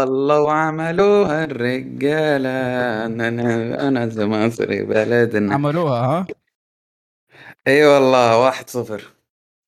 [0.00, 2.50] والله وعملوها الرجالة.
[3.06, 3.28] أنا
[3.88, 5.54] أنا مصري بلدنا.
[5.54, 6.26] عملوها ها؟
[7.66, 9.14] إي والله واحد صفر.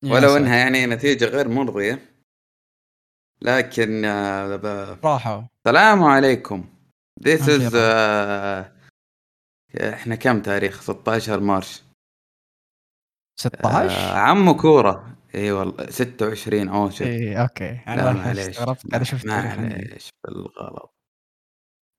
[0.05, 0.37] ولو.
[0.37, 1.99] إنها يعني نتيجة غير مرضية.
[3.43, 5.43] لكن آه، راحوا.
[5.67, 6.65] السلام عليكم.
[7.21, 8.73] This is آه،
[9.81, 11.83] إحنا كم تاريخ؟ 16 مارش.
[13.41, 15.18] 16 آه، عمو كورة.
[15.35, 17.69] اي والله 26 اوشر اي أوكي.
[17.71, 18.49] أنا لا والله معليش.
[18.49, 20.11] استغربت ما- التاريخ عندي معليش.
[20.25, 20.95] بالغلط.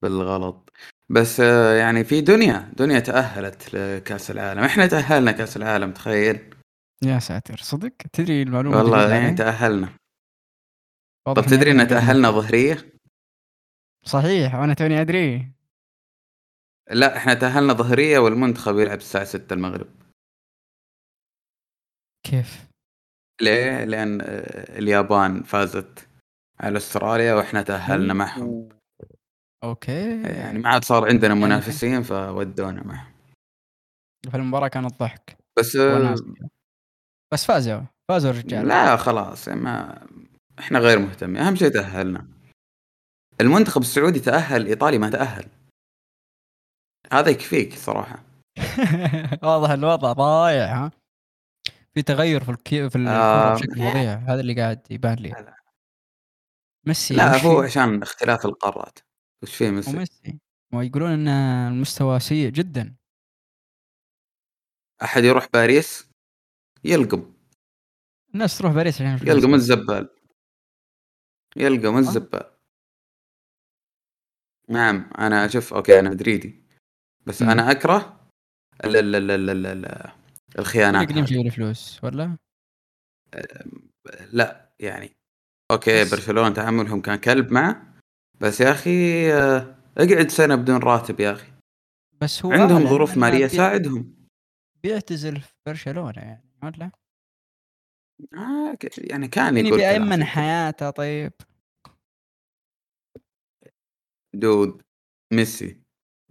[0.04, 0.70] بالغلط.
[1.10, 4.60] بس آه، يعني في دنيا دنيا تأهلت لكأس العالم.
[4.64, 6.56] إحنا تأهلنا كأس العالم تخيل.
[7.04, 7.58] يا ساتر.
[7.58, 9.90] صدق؟ تدري المعلومة والله جديدة يعني علي؟ تأهلنا.
[11.28, 12.32] واضح طب إني تدري أنا إن قبل تأهلنا.
[12.32, 12.94] ظهرية؟
[14.06, 15.52] صحيح وأنا توني أدري.
[16.92, 19.88] لا إحنا تأهلنا ظهرية والمنتخب يلعب الساعة 6 المغرب.
[22.24, 22.69] كيف؟
[23.42, 24.22] ليه؟ لأن
[24.80, 26.08] اليابان فازت
[26.60, 28.70] على أستراليا وإحنا تأهلنا معهم.
[29.64, 30.22] أوكي.
[30.24, 33.14] يعني ما عاد صار عندنا يعني منافسين فودونا معهم.
[34.32, 36.24] في المباراة كانت ضحك بس وناس
[37.34, 38.68] بس فازوا فازوا الرجال.
[38.68, 40.08] لا خلاص يعني ما
[40.60, 41.38] إحنا غير مهتمين.
[41.38, 42.28] أهم شيء تأهلنا.
[43.42, 45.46] المنتخب السعودي تأهل ايطالي ما تأهل.
[47.12, 48.24] هذا يكفيك صراحة.
[49.44, 50.92] واضح الوضع ضايع ها؟
[52.00, 52.90] في تغير في الكي...
[52.90, 54.14] في آه، بشكل فظيع.
[54.14, 55.30] هذا اللي قاعد يبان لي.
[55.30, 55.56] لا،.
[56.88, 59.00] ميسي لا هو؟ عشان اختلاف القارات.
[59.44, 60.40] وش فيه ميسي؟ وميسي.
[60.74, 61.28] ويقولون إن
[61.74, 62.96] المستوى سيء جدا.
[65.04, 66.10] أحد يروح باريس؟
[66.84, 67.34] يلقم.
[68.34, 69.54] الناس تروح باريس عشان يلقم.
[69.54, 70.10] الزبال.
[71.56, 72.52] يلقم الزبال.
[74.70, 76.64] نعم أنا شوف okay أنا مدريدي.
[77.26, 77.50] بس مم.
[77.50, 78.30] أنا اكره
[78.84, 80.19] ال ال ال ال
[80.60, 81.44] الخيانات اللي يمشي هذه.
[81.44, 82.38] بالفلوس ولا؟
[84.32, 85.16] لا يعني
[85.72, 87.94] okay برشلونة تعاملهم كان كلب معه
[88.42, 91.52] بس يا أخي آه، اقعد سنة بدون راتب يا أخي
[92.22, 94.16] بس هو عندهم ظروف مالية بي- ساعدهم
[94.84, 96.92] بيعتزل في برشلونة يعني ولا؟
[98.34, 100.24] آه يعني كان يعني يقول كلام بيأمن.
[100.24, 101.34] حياته طيب
[104.34, 104.82] dude
[105.34, 105.82] ميسي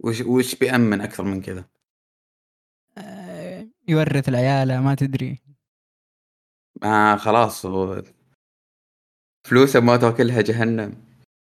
[0.03, 1.65] وش وش بيأمن أكثر من كذا
[3.89, 5.41] يورث العيالة ما تدري.
[6.83, 8.03] آه خلاص هو
[9.47, 11.05] فلوسه ما تاكلها جهنم.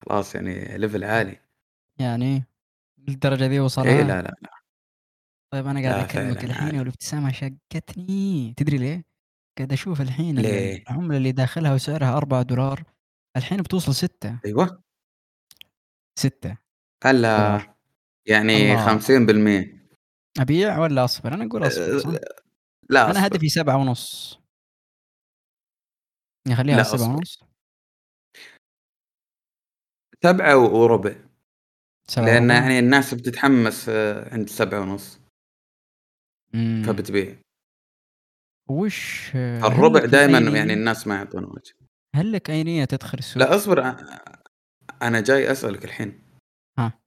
[0.06, 1.40] خلاص يعني level عالي.
[2.00, 2.44] يعني
[2.98, 4.34] للدرجة ذي وصل اي ها؟ لا لا.
[5.52, 6.78] طيب أنا قاعد لا، فعلاً الحين عادي.
[6.78, 8.54] والابتسامة شقتني.
[8.56, 9.04] تدري ليه؟
[9.58, 12.84] قاعد أشوف الحين ليه؟ العملة اللي داخلها وسعرها أربعة دولار.
[13.36, 14.40] الحين بتوصل ستة.
[14.44, 14.82] أيوه.
[16.18, 16.56] ستة.
[17.04, 17.36] هلا.
[17.36, 17.74] دولار
[18.26, 18.98] يعني الله.
[18.98, 19.83] 50%
[20.40, 22.20] أبيع ولا أصبر؟ أنا أقول أصبر صح؟ أه،
[22.90, 23.26] لا أصبر.
[23.26, 24.38] هدفي سبعة ونص
[26.48, 27.16] نخليها سبعة.
[27.16, 27.44] ونص
[30.22, 31.14] سبعة وربع
[32.08, 35.20] سبعة لأن وربع؟ يعني الناس بتتحمس آه، عند سبعة ونص
[36.54, 36.82] مم.
[36.86, 37.36] فبتبيع
[38.68, 41.74] وش هل الربع دائما يعني الناس ما يعطون وجه
[42.14, 43.96] هل لك أي نية تدخل السوق؟ لا أصبر
[45.02, 46.22] أنا جاي أسألك الحين
[46.78, 47.00] ها.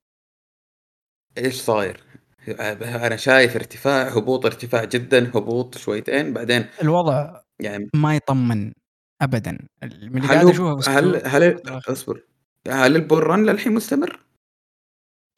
[1.37, 2.03] إيش صاير؟
[2.49, 8.73] أنا شايف ارتفاع هبوط ارتفاع جدا هبوط شويتين بعدين الوضع يعني ما يطمن
[9.21, 9.67] ابدا.
[9.83, 11.61] اللي هل قاعد اشوفه هل هل.
[11.67, 12.23] أصبر
[12.67, 14.25] هل البول رن للحين مستمر؟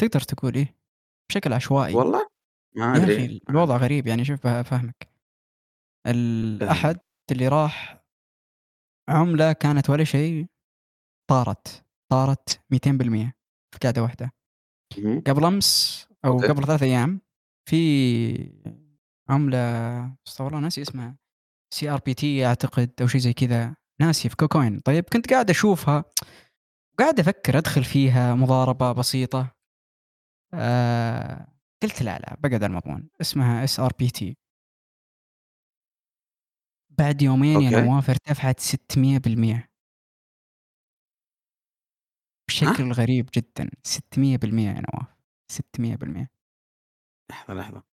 [0.02, 0.76] تقدر تقول إيه؟
[1.30, 1.96] بشكل عشوائي.
[1.96, 2.28] والله؟
[2.76, 3.16] ما يا أدري.
[3.26, 5.08] أخي الوضع غريب يعني شوف افهمك
[6.08, 7.00] الأحد
[7.32, 8.04] اللي راح
[9.10, 10.46] عملة كانت ولا شيء
[11.30, 11.86] طارت.
[12.12, 13.34] طارت 200%
[13.72, 14.32] في قاعدة واحدة.
[15.28, 16.48] قبل أمس أو okay.
[16.48, 17.22] قبل ثلاث أيام
[17.70, 18.80] في
[19.30, 19.58] عملة
[20.28, 21.18] استغفر الله ناسي اسمها
[21.74, 24.80] CRPT أعتقد أو شيء زي كذا ناسي في KuCoin.
[24.80, 26.04] طيب كنت قاعد أشوفها
[27.00, 29.56] قاعد أفكر أدخل فيها مضاربة بسيطة.
[30.54, 31.48] آه
[31.84, 33.10] قلت لا لا بقعد على المضمون.
[33.22, 34.38] اسمها CRPT
[36.90, 37.82] بعد يومين يا.
[37.82, 39.70] نواف ارتفعت 600%
[42.50, 45.19] بشكل غريب جدا 600% يا نواف
[45.52, 46.28] 600%
[47.32, 47.84] لحظة لحظة.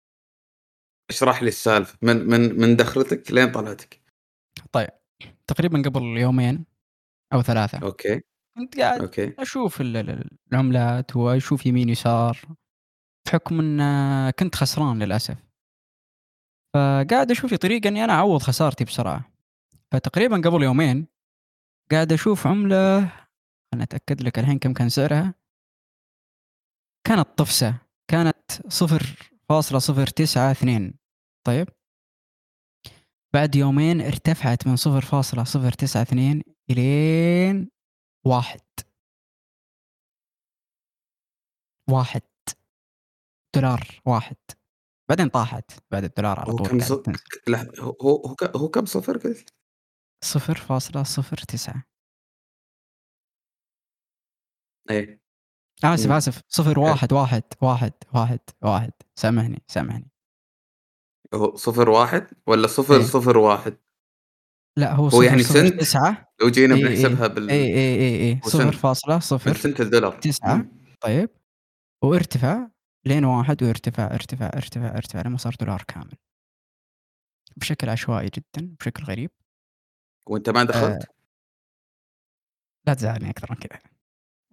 [1.11, 1.99] اشرح لي السالفة.
[2.03, 4.01] من من من دخلتك لين طلعتك؟
[5.47, 6.67] تقريبا قبل يومين
[7.33, 7.79] أو ثلاثة.
[7.79, 8.21] okay.
[8.59, 9.35] كنت قاعد okay.
[9.39, 12.39] أشوف ال- ال- العملات وأشوف يمين يسار
[13.27, 15.37] بحكم إن كنت خسران للأسف.
[16.75, 19.33] فقاعد أشوف لي طريقة إني أنا أعوض خسارتي بسرعة.
[19.93, 21.07] فتقريبا قبل يومين
[21.91, 23.01] قاعد أشوف عملة
[23.73, 25.35] خلنا اتاكد لك الحين كم كان سعرها
[27.09, 27.81] كانت طفسه
[28.11, 29.03] كانت صفر
[29.49, 30.99] فاصلة صفر تسعة اثنين.
[31.47, 31.69] طيب.
[33.35, 37.71] بعد يومين ارتفعت من صفر فاصلة صفر تسعة اثنين إلين
[38.27, 38.61] واحد.
[41.91, 42.23] واحد.
[43.57, 44.37] دولار واحد.
[45.11, 45.71] بعدين طاحت.
[45.93, 46.81] بعد الدولار على هو طول كم
[47.81, 49.19] هو هو هو ك- هو كم صفر؟
[50.25, 51.85] صفر فاصلة صفر تسعة.
[54.91, 55.26] إيه.
[55.85, 56.13] آسف مم.
[56.13, 56.43] آسف.
[56.49, 56.85] صفر حلو.
[56.85, 58.93] واحد واحد واحد واحد واحد.
[59.19, 60.11] سامحني سامحني.
[61.35, 63.03] هو صفر واحد ولا صفر إيه.
[63.03, 63.77] صفر واحد؟
[64.79, 66.33] لا هو هو صفر يعني صفر سنت تسعة.
[66.41, 67.35] لو جينا إيه بنحسبها إيه.
[67.35, 68.41] بال إيه إيه إيه إيه.
[68.45, 68.75] هو صفر سنت.
[68.75, 70.21] فاصلة صفر بالسنت الدولار.
[70.21, 70.55] تسعة.
[70.55, 70.97] مم.
[71.01, 71.31] طيب.
[72.05, 72.69] وارتفع
[73.07, 76.15] لين واحد وارتفع ارتفع ارتفع ارتفع لما صار دولار كامل.
[77.57, 79.31] بشكل عشوائي جدا بشكل غريب.
[80.29, 81.07] وأنت ما دخلت؟
[82.87, 83.81] لا تزعلني أكثر من كذا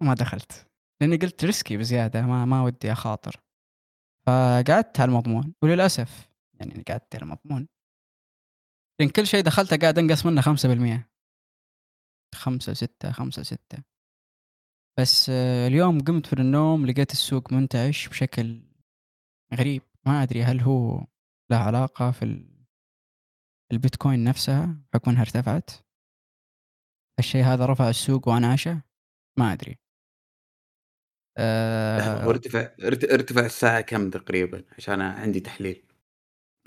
[0.00, 0.66] وما دخلت.
[1.02, 3.40] لأني قلت ريسكي بزيادة ما ما ودي أخاطر.
[4.26, 6.28] فقعدت على المضمون وللأسف
[6.60, 7.68] يعني قعدت على المضمون
[9.00, 11.10] لأن كل شيء دخلته قاعد أنقص منه 5%
[12.34, 13.84] خمسة ستة خمسة ستة
[15.00, 18.62] بس آه، اليوم قمت من النوم لقيت السوق منتعش بشكل
[19.54, 19.82] غريب.
[20.06, 21.06] ما أدري هل هو
[21.50, 22.66] له علاقة في ال-
[23.72, 25.70] البيتكوين نفسها بحكم إنها ارتفعت.
[27.18, 28.82] الشيء هذا رفع السوق وأنعشه؟
[29.38, 29.70] ما أدري.
[29.70, 29.83] لحظة
[31.38, 35.82] هو أه ارتفع ارت- ارتفع الساعة كم تقريبا؟ عشان عندي تحليل.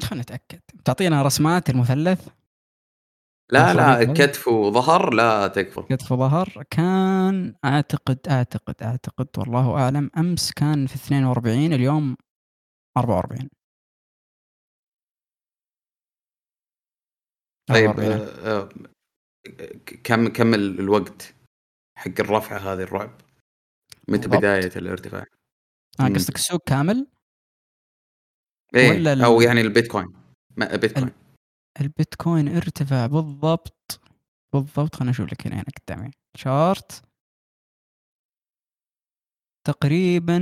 [0.02, 0.60] خلنا نتأكد.
[0.86, 2.28] تعطينا رسمات المثلث؟
[3.52, 5.82] لا لا؟ كتف وظهر لا تكفى.
[5.82, 12.18] كتف ظهر كان أعتقد أعتقد أعتقد والله أعلم أمس كان في 42 اليوم
[12.98, 13.50] 44
[17.70, 18.12] طيب 44.
[18.12, 18.70] آه، آه،
[19.86, 21.34] ك- كم كم ال- الوقت
[21.98, 23.22] حق الرفعة هذه الرعب؟
[24.10, 24.28] متى.
[24.28, 25.26] بداية الارتفاع.
[26.00, 26.14] آه مم.
[26.16, 27.08] قصدك السوق كامل؟
[28.76, 30.14] إيه ولا ال- أو يعني البيتكوين.
[30.58, 31.12] ما بيتكوين.
[31.82, 34.00] البيتكوين ارتفع بالضبط
[34.54, 36.12] بالضبط خلينا نشوف لك هنا هنا قدامي.
[36.38, 37.04] شارت
[39.68, 40.38] تقريبا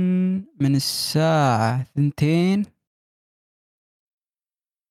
[0.60, 2.66] من الساعة ثنتين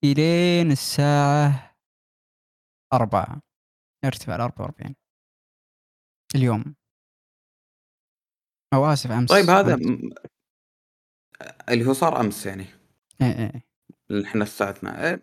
[0.03, 1.75] إلين الساعة
[2.93, 3.41] أربعة.
[4.05, 4.95] ارتفع ل 44
[6.35, 6.75] اليوم.
[8.73, 9.75] أو آسف أمس طيب هذا.
[9.75, 10.09] م-
[11.69, 12.65] اللي هو صار أمس يعني
[13.21, 13.63] إيه.
[14.11, 15.19] اللي إحنا الساعة 12 إيه،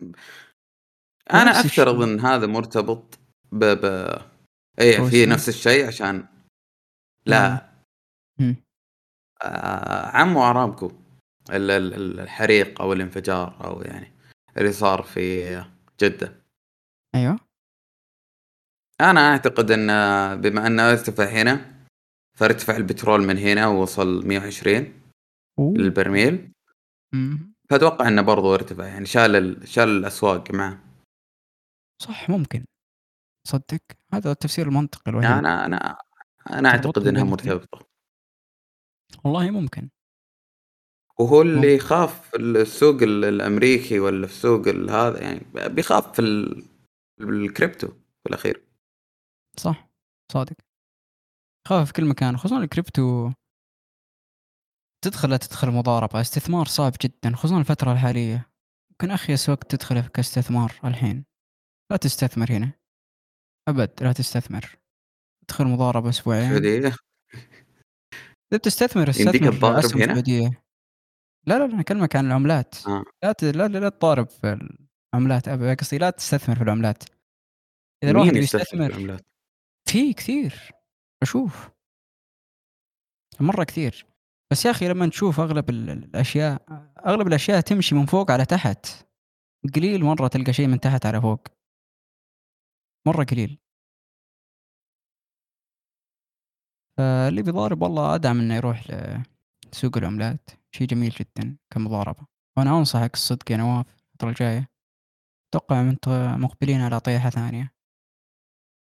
[1.33, 2.13] أنا ونفس افترض الشيء.
[2.13, 3.19] ان هذا مرتبط
[3.51, 3.85] ب ب
[4.79, 5.25] إيه في.
[5.25, 6.25] نفس الشيء عشان
[7.25, 7.69] لا
[8.39, 8.55] مم.
[9.41, 10.85] آه عمو ارامكو
[11.49, 14.11] ال- ال- ال- الحريق أو الانفجار أو يعني
[14.57, 15.65] اللي صار في
[16.01, 16.43] جدة
[17.15, 17.39] أيوه
[19.01, 19.87] أنا أعتقد أن
[20.41, 21.72] بما انه ارتفع هنا
[22.37, 24.93] فارتفع البترول من هنا ووصل 120
[25.59, 25.73] أوه.
[25.77, 26.51] للبرميل.
[27.13, 27.53] مم.
[27.69, 29.67] فأتوقع إنه برضو ارتفع يعني شال ال...
[29.67, 30.83] شال الأسواق معه.
[32.01, 32.65] صح ممكن.
[33.47, 33.79] صدق.
[34.13, 35.31] هذا التفسير المنطقي الوحيد.
[35.31, 35.97] أنا أنا
[36.49, 37.23] أنا أعتقد إنها.
[37.23, 37.87] مرتبطة.
[39.23, 39.89] والله ممكن.
[41.19, 46.19] وهو اللي يخاف في السوق ال- الأمريكي ولا في السوق ال- هذا يعني بيخاف في
[46.21, 46.65] ال...
[47.21, 48.63] الكريبتو في الأخير.
[49.57, 49.89] صح.
[50.31, 50.55] صادق.
[51.67, 53.31] خاف في كل مكان خصوصا الكريبتو.
[55.05, 58.49] تدخل لا تدخل مضاربة استثمار صعب جدا خصوصا الفترة الحالية.
[58.91, 61.25] يمكن أخيس وقت تدخله كاستثمار الحين.
[61.91, 62.71] لا تستثمر هنا.
[63.69, 64.79] أبد لا تستثمر.
[65.47, 66.51] تدخل مضاربة أسبوعين.
[66.53, 66.97] إذا
[68.53, 70.63] بتستثمر استثمر في تضارب أسهم هنا؟ سعودية.
[71.47, 72.87] لا لا أنا أكلمك عن العملات.
[72.87, 73.03] آه.
[73.23, 73.43] لا ت...
[73.43, 74.69] لا لا لا تضارب في
[75.13, 75.49] العملات.
[75.79, 77.03] قصدي لا تستثمر في العملات.
[78.03, 79.25] إذا الواحد يستثمر في العملات؟
[79.89, 80.71] في كثير.
[81.23, 81.69] أشوف.
[83.39, 84.05] مرة كثير.
[84.51, 86.65] بس يا أخي لما نشوف أغلب ال- الأشياء
[87.05, 88.87] أغلب الأشياء تمشي من فوق على تحت.
[89.75, 91.47] قليل مرة تلقى شيء من تحت على فوق.
[93.07, 93.59] مرة قليل.
[96.97, 98.83] فاللي بيضارب والله أدعم إنه يروح
[99.73, 102.27] لسوق العملات شيء جميل جدا كمضاربة.
[102.57, 104.69] وأنا أنصحك الصدق يا نواف الفترة الجاية.
[105.49, 107.72] أتوقع أنت مقبلين على طيحة ثانية.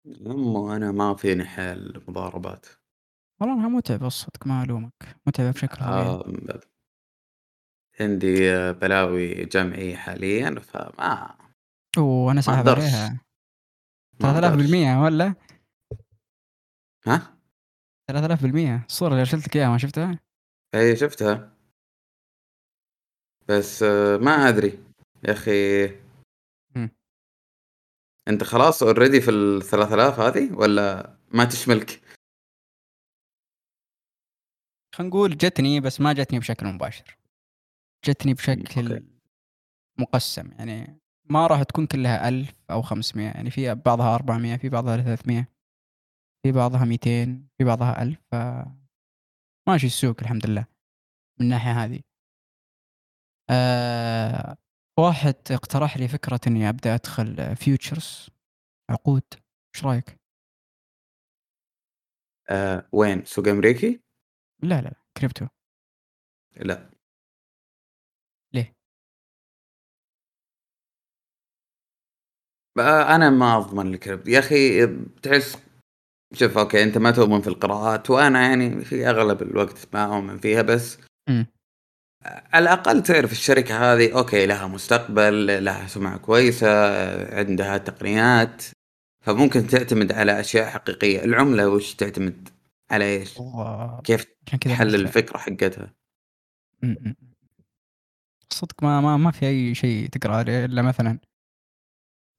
[0.07, 2.67] أمو أنا ما فيني حيل مضاربات
[3.41, 5.91] والله أنها متعبة الصدق ما ألومك متعبة بشكل طبيعي.
[6.03, 6.61] آه
[8.01, 11.37] عندي آه، بلاوي جمعي حاليا فما
[11.99, 13.11] وأنا ما ساحب عليها.
[14.13, 14.63] ما 3000 أقدرش.
[14.67, 15.35] بالمية ولا؟
[17.07, 17.37] ها؟
[18.09, 18.85] 3000 بالمية.
[18.89, 20.19] الصورة اللي أرسلت لك إياها ما شفتها؟
[20.75, 21.53] اي شفتها.
[23.49, 24.79] بس آه، ما أدري.
[25.25, 26.04] يا أخي مم.
[28.29, 32.01] انت خلاص اوريدي في ال 3000 هذه ولا ما تشملك؟
[34.95, 37.19] خلينا نقول جتني بس ما جتني بشكل مباشر
[38.05, 39.07] جتني بشكل أوكي.
[39.99, 41.01] مقسم يعني
[41.31, 45.49] ما راح تكون كلها ألف أو خمسمية يعني في بعضها أربعمية في بعضها ثلاثمية
[46.43, 48.35] في بعضها ميتين في بعضها ألف ف
[49.69, 50.67] ماشي السوق الحمد لله
[51.41, 52.01] من الناحية هذه.
[53.51, 54.57] آآ
[54.99, 58.31] واحد اقترح لي فكرة إني أبدأ أدخل futures
[58.91, 59.23] عقود،
[59.77, 60.17] إيش رأيك؟
[62.51, 64.01] آآ وين سوق أمريكي؟
[64.63, 65.47] لا، لا، كريبتو.
[66.57, 66.91] لأ.
[68.53, 68.75] ليه؟
[72.77, 74.87] بقى أنا ما أضمن الكريبتو، يا أخي
[75.23, 75.57] تحس
[76.35, 80.63] شوف okay أنت ما تؤمن في القراءات وأنا يعني في أغلب الوقت ما أؤمن فيها
[80.63, 80.99] بس
[81.29, 81.54] إمم.
[82.25, 86.69] على الأقل تعرف الشركة هذه okay لها مستقبل، لها سمعة كويسة،
[87.39, 88.63] عندها تقنيات،
[89.25, 92.49] فممكن تعتمد على أشياء حقيقية، العملة وش تعتمد
[92.91, 94.27] على إيش؟ و كيف
[94.67, 94.83] لأ.
[94.83, 95.95] الفكرة حقتها؟
[98.51, 101.19] صدق ما ما ما في أي شيء تقرأ عليه إلا مثلًا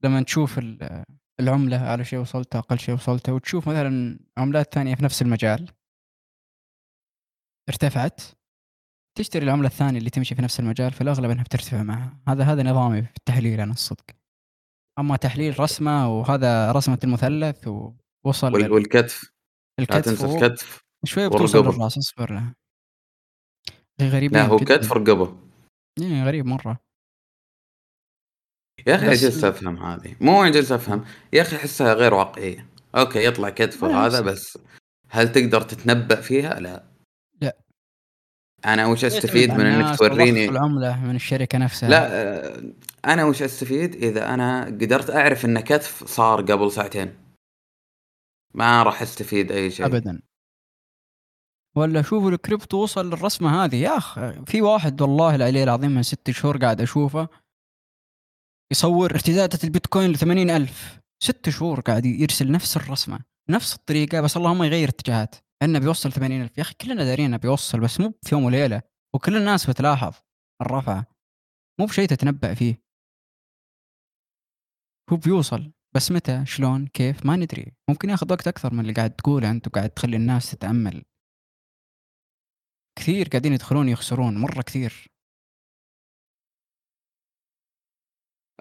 [0.04, 1.04] لمن تشوف ال
[1.40, 5.70] العملة أعلى شيء وصلت، أقل شيء وصلت، وتشوف مثلًا عملات ثانية في نفس المجال
[7.70, 8.22] ارتفعت،
[9.16, 12.64] تشتري العملة الثانية اللي تمشي في نفس المجال، في الأغلب إنها بترتفع معها، هذا هذا
[12.64, 14.06] نظامي في التحليل أنا الصدق.
[15.00, 19.24] أما تحليل رسمة وهذا رسمة المثلث ووصل وال والكتف،
[19.80, 21.66] لا الكتف تنسى و الكتف شوية بتوصل.
[21.66, 22.54] للرأس أصبر له.
[24.00, 24.94] أخي لا غريبين هو كتف جدًا.
[24.94, 25.38] رقبة.
[26.02, 26.80] إيه غريب مرة.
[28.88, 33.50] يا جالس ال أفهم هذه، مو جالس أفهم، يا أخي أحسها غير واقعية، أوكي يطلع
[33.50, 34.58] كتفه هذا بالعكس.
[34.58, 34.64] بس
[35.10, 36.95] هل تقدر تتنبأ فيها؟ لا.
[38.66, 41.90] أنا وش على من وضخ توريني العملة من الشركة نفسها.
[41.90, 42.74] لأ
[43.06, 47.16] أنا وش أستفيد إذا أنا قدرت أعرف إن كتف صار قبل ساعتين؟
[48.54, 49.86] ما راح أستفيد أي شيء.
[49.86, 50.22] أبدًا.
[51.76, 56.32] والّا شوفوا الكريبتو وصل للرسمة هذه، يا أخ في واحد والله العلي العظيم من 6
[56.34, 57.28] شهور قاعد أشوفه
[58.72, 60.72] يصور ارتدادة البيتكوين ل80.000
[61.24, 63.20] 6 شهور قاعد يرسل نفس الرسمة،
[63.50, 67.80] نفس الطريقة بس اللهم يغير اتجاهات، إنه بيوصل 80.000 يا أخي كلنا دارين إنه بيوصل
[67.80, 68.82] بس مو في يوم وليلة،
[69.16, 70.14] وكل الناس بتلاحظ
[70.62, 71.06] الرفعة،
[71.80, 72.82] مو بشيء تتنبأ فيه.
[75.12, 79.16] هو بيوصل، بس متى، شلون، كيف، ما ندري، ممكن ياخذ وقت أكثر من اللي قاعد
[79.16, 81.06] تقوله أنت وقاعد تخلي الناس تتأمل.
[83.00, 85.08] كثير قاعدين يدخلون يخسرون، مرة كثير.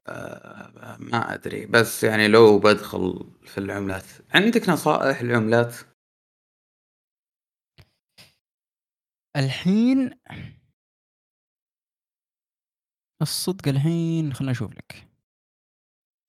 [0.08, 5.74] آآ ما أدري، بس يعني لو بادخل في العملات، عندك نصائح للعملات؟
[9.36, 10.10] الحين
[13.22, 15.08] الصدق الحين خلّيني أشوف لك.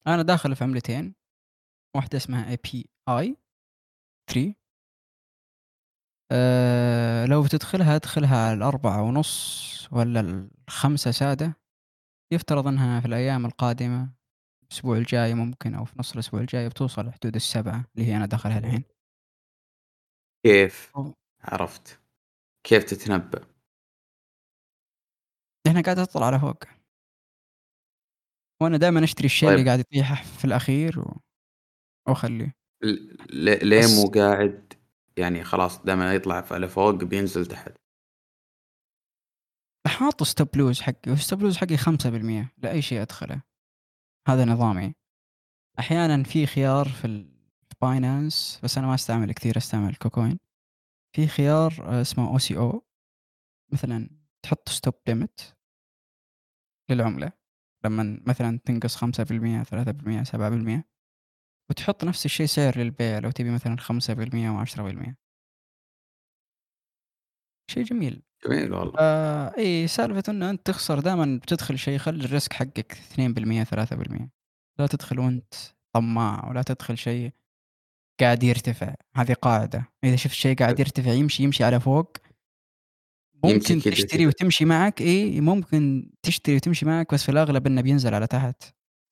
[0.07, 1.15] أنا داخل في عملتين،
[1.95, 3.35] واحدة اسمها API
[4.29, 4.55] 3
[6.31, 11.57] آآ لو بتدخلها أدخلها على ال4.5 والّا ال5 سادة،
[12.33, 14.13] يفترض إنها في الأيام القادمة
[14.63, 18.59] الأسبوع الجاي ممكن أو في نص الأسبوع الجاي بتوصل لحدود ال7 اللي هي أنا داخلها
[18.59, 18.83] الحين.
[20.43, 20.95] كيف؟
[21.43, 21.99] عرفت،
[22.65, 23.55] كيف تتنبأ؟
[25.67, 26.63] لأنها قاعدة تطلع لفوق.
[28.61, 29.67] وأنا دايمًا أشتري الشيء اللي طيب.
[29.67, 31.17] قاعد يطيح في الأخير و
[32.07, 32.55] وأخليه.
[32.83, 34.73] ل ليه بس مو قاعد
[35.17, 37.71] يعني خلاص دام يطلع ف لفوق بينزل تحت؟
[39.87, 43.41] حاط stop loss حقي وال stop loss حقي 5% لأي شيء أدخله،
[44.27, 44.95] هذا نظامي.
[45.79, 47.27] أحيانًا في خيار في
[47.73, 50.39] ال Binance بس أنا ما أستعمله كثير أستعمل ال KuCoin،
[51.15, 52.81] في خيار اسمه OCO
[53.73, 54.09] مثلًا
[54.45, 55.55] تحط stop limit
[56.89, 57.31] للعملة،
[57.85, 60.87] لمن مثلًا تنقص 5% 3% 7%
[61.71, 65.17] وتحط نفس الشيء سعر للبيع لو تبي مثلًا 5% و10%.
[67.71, 68.21] شيء جميل.
[68.45, 68.93] جميل والله.
[68.99, 74.29] آآ إي سالفة إنه أنت تخسر دائمًا بتدخل شيء خلّي الrisk حقك 2% 3%
[74.79, 75.53] لا تدخل وأنت
[75.95, 77.31] طماع ولا تدخل شيء
[78.21, 82.17] قاعد يرتفع، هذه قاعدة، إذا شفت شيء قاعد يرتفع يمشي، يمشي على فوق.
[83.43, 84.27] ممكن تشتري كذا.
[84.27, 85.01] وتمشي معك.
[85.01, 88.63] إي ممكن تشتري وتمشي معك بس في الأغلب إنه بينزل على تحت،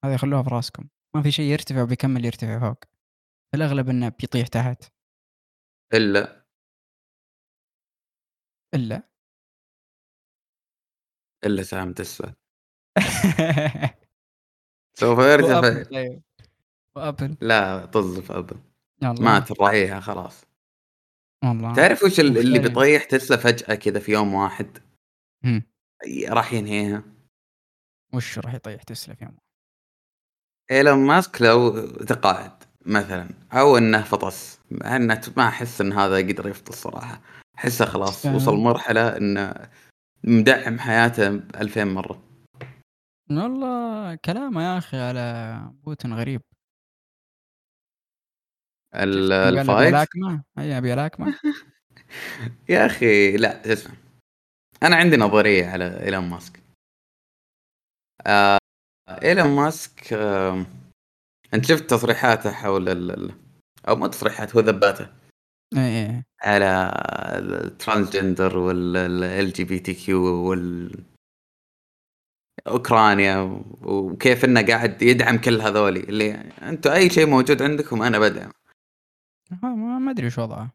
[0.05, 2.83] هذه خلوها في راسكم، ما في شيء يرتفع وبيكمل يرتفع فوق،
[3.51, 4.83] في الأغلب إنه بيطيح تحت.
[5.93, 6.43] إلا.
[8.73, 9.03] إلا.
[11.45, 12.33] إلا سهم تسلا.
[14.99, 15.83] سوف يرتفع.
[16.97, 17.37] وأبل طيب،.
[17.41, 18.33] لا طز في
[19.11, 20.45] مات الرعية خلاص.
[21.43, 24.77] والله تعرف وش ال اللي وخير بيطيح تسلا فجأة كذا في يوم واحد؟
[26.29, 27.03] راح ينهيها.
[28.13, 29.37] وش راح يطيح تسلا في يوم
[30.71, 36.17] إيلون ماسك لو تقاعد مثلًا أو إنه فطس، مع إنه ت ما أحس إن هذا
[36.17, 37.21] يقدر يفطس صراحة،
[37.57, 39.53] أحسه خلاص وصل مرحلة إنه
[40.23, 42.23] مدعم حياته ب2000 مرة.
[43.29, 46.41] والله كلامه يا أخي على بوتين غريب.
[48.95, 51.33] ال شُفت يوم قال أبي ال5 ألاكمه؟ أي أبي ألاكمه؟
[52.69, 53.95] يا أخي لأ اسمع،
[54.83, 56.59] أنا عندي نظرية على إيلون ماسك.
[58.27, 58.57] آه
[59.09, 60.65] إيلون ماسك آه
[61.53, 63.31] أنت شفت تصريحاته حول ال...
[63.87, 65.07] أو مو تصريحات هو ذباته.
[65.77, 66.91] إيه إيه على
[67.39, 70.91] ال transgender وال LGBTQ وال
[72.67, 76.31] أوكرانيا وكيف إنه قاعد يدعم كل هذولي اللي
[76.61, 78.51] أنتم أي شيء موجود عندكم أنا بدعم.
[79.51, 80.71] ما أدري وش وضعه.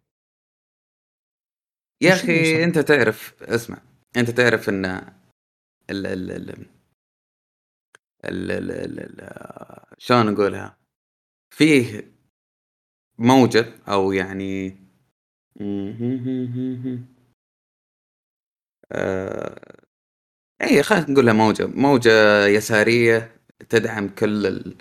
[2.01, 3.79] يا أخي أنت تعرف اسمع
[4.17, 6.51] أنت تعرف إن ال ال ال
[8.25, 10.79] ال ال ال شلون نقولها
[11.51, 12.13] فيه
[13.19, 14.77] موجة أو يعني
[18.93, 19.79] آه
[20.63, 21.67] اي خلينا نقولها موجة.
[21.67, 24.77] موجة يسارية تدعم كل ال...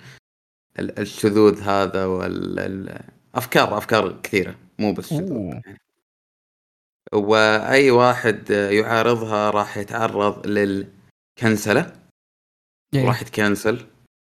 [0.79, 1.00] ال...
[1.00, 5.62] الشذوذ هذا والافكار أفكار كثيرة مو بس يعني.
[7.13, 12.10] واي واحد يعارضها راح يتعرض للكنسلة
[12.94, 13.08] إيه.
[13.08, 13.88] راح يتكنسل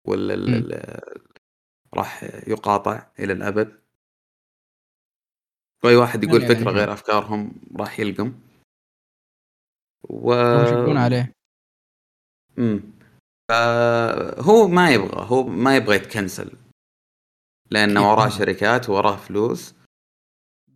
[0.08, 1.02] ولا
[1.94, 3.80] راح يقاطع إلى الأبد.
[5.84, 8.34] واي واحد يقول يعني فكرة غير أفكارهم راح يلقم.
[10.08, 11.32] و يشقون عليه؟
[12.58, 12.80] امم
[13.50, 16.65] فهو ما يبغى هو ما يبغى يتكنسل.
[17.70, 19.74] لأنه وراه شركات وراه فلوس.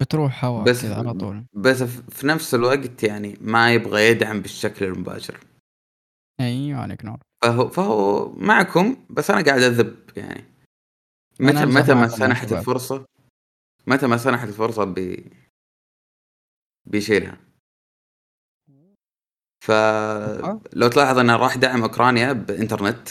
[0.01, 1.45] بتروح هواء بس على طول.
[1.53, 5.41] بس في نفس الوقت يعني ما يبغى يدعم بالشكل المباشر.
[6.41, 7.19] أيوه عليك نور.
[7.43, 10.45] فهو فهو معكم بس أنا قاعد أذب يعني.
[11.41, 13.05] متى متى ما سنحت الفرصة
[13.87, 15.31] متى ما سنحت الفرصة بي
[16.87, 17.39] بيشيلها.
[19.65, 23.09] فلو تلاحظ انه راح دعم أوكرانيا بإنترنت.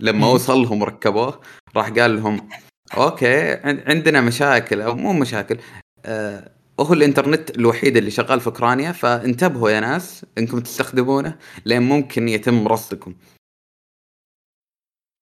[0.00, 1.40] لما وصل لهم ركبوه
[1.76, 2.48] راح قال لهم
[2.96, 5.58] okay عندنا مشاكل أو مو مشاكل
[6.04, 12.28] آه هو الإنترنت الوحيد اللي شغال في أوكرانيا فانتبهوا يا ناس إنكم تستخدمونه لأن ممكن
[12.28, 13.14] يتم رصدكم.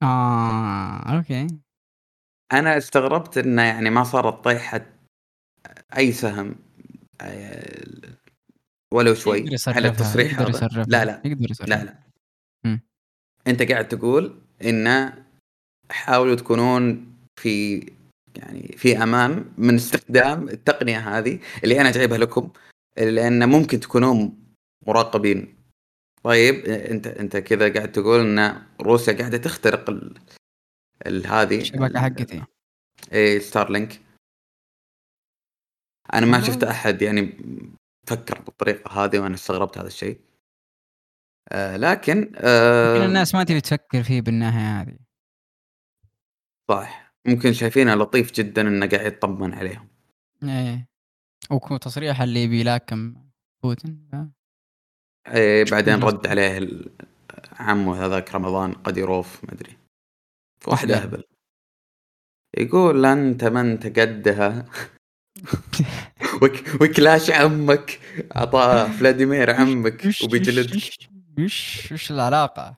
[0.02, 1.46] آه أوكي.
[2.52, 4.86] أنا استغربت إنه يعني ما صارت طيحة
[5.96, 6.54] أي سهم
[7.20, 8.16] آه،
[8.92, 11.98] ولو شوي على التصريح هذا لا لا يقدر لا لا
[12.64, 12.78] م.
[13.46, 15.24] أنت قاعد تقول انه
[15.90, 17.86] حاولوا تكونون في
[18.36, 22.50] يعني في أمان من استخدام التقنية هذه اللي أنا جايبها لكم
[22.96, 24.38] لأن ممكن تكونون
[24.86, 25.54] مراقبين.
[26.22, 31.26] طيب أنت أنت كذا قاعد تقول إن روسيا قاعدة تخترق ال...
[31.26, 31.60] هذه.
[31.60, 32.42] الشبكة حقتي
[33.12, 34.00] اي ستارلينك
[36.14, 37.38] أنا ما شفت أحد يعني
[38.06, 40.20] فكر بالطريقة هذه وأنا استغربت هذا الشيء.
[41.52, 44.96] آه لكن آه الناس ما تبي تفكر فيه بالناحية هذه.
[46.70, 47.14] صح.
[47.26, 49.88] ممكن شايفينه لطيف جدا إنه قاعد يطمن عليهم.
[50.42, 50.88] إيه.
[51.50, 53.14] وتصريح اللي بيلاكم
[53.62, 54.16] بوتين ف...
[55.28, 56.68] إيه بعدين رد عليه
[57.52, 59.76] عمه هذاك رمضان قديروف ما أدري.
[60.66, 61.24] واحد أهبل.
[62.58, 64.66] يقول أنت ما انت قدها
[66.42, 68.00] وك وكلاش عمك
[68.36, 72.76] اعطاه فلاديمير عمك وبيجلدك وش وش العلاقة؟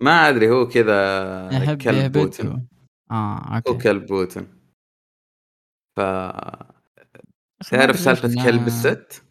[0.00, 2.68] ما أدري هو كذا كلب بوتين
[3.10, 3.70] آه أوكي.
[3.70, 4.48] هو كلب بوتين
[5.96, 6.00] ف
[7.70, 9.24] تعرف سالفة كلب الست؟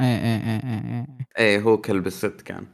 [0.00, 1.06] إيه إيه إيه إيه إيه.
[1.38, 2.66] إيه هو كلب الست كان.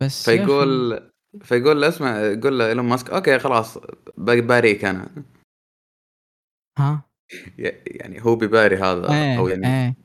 [0.00, 1.00] بس فيقول
[1.42, 3.78] فيقول له اسمع يقول له إيلون ماسك أوكي خلاص
[4.16, 5.24] باريك أنا.
[6.78, 7.02] ها؟
[7.98, 9.96] يعني هو بباري هذا إيه أو يعني إيه.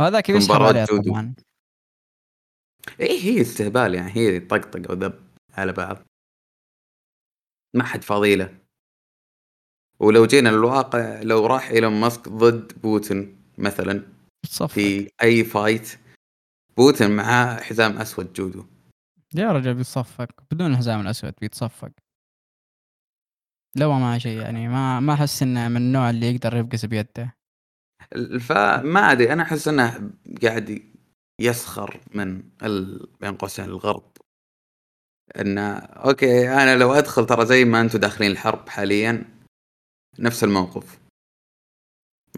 [0.00, 1.34] هذاك يسحب عليه طبعا.
[3.00, 5.20] إيه هي استهبال يعني هي طقطقة وذب
[5.52, 5.96] على بعض.
[7.74, 8.58] ما حد فاضيله
[10.00, 14.02] ولو جينا للواقع لو راح إيلون ماسك ضد بوتين مثلا
[14.46, 14.74] صفق.
[14.74, 15.98] في أي fight
[16.76, 18.66] بوتين معاه حزام أسود جودو.
[19.34, 20.28] يا رجل بيتصفق.
[20.50, 21.90] بدون الحزام الأسود بيتصفق.
[23.76, 27.36] لو ما شيء يعني ما ما أحس إنه من النوع اللي يقدر يفقس بيده.
[28.40, 30.12] فما أدري أنا أحس إنه
[30.42, 30.89] قاعد
[31.40, 32.42] يسخر من
[33.20, 34.10] بين قوسين الغرب.
[35.36, 39.24] انه أوكي أنا لو أدخل ترى زي ما أنتم داخلين الحرب حاليا
[40.18, 41.00] نفس الموقف.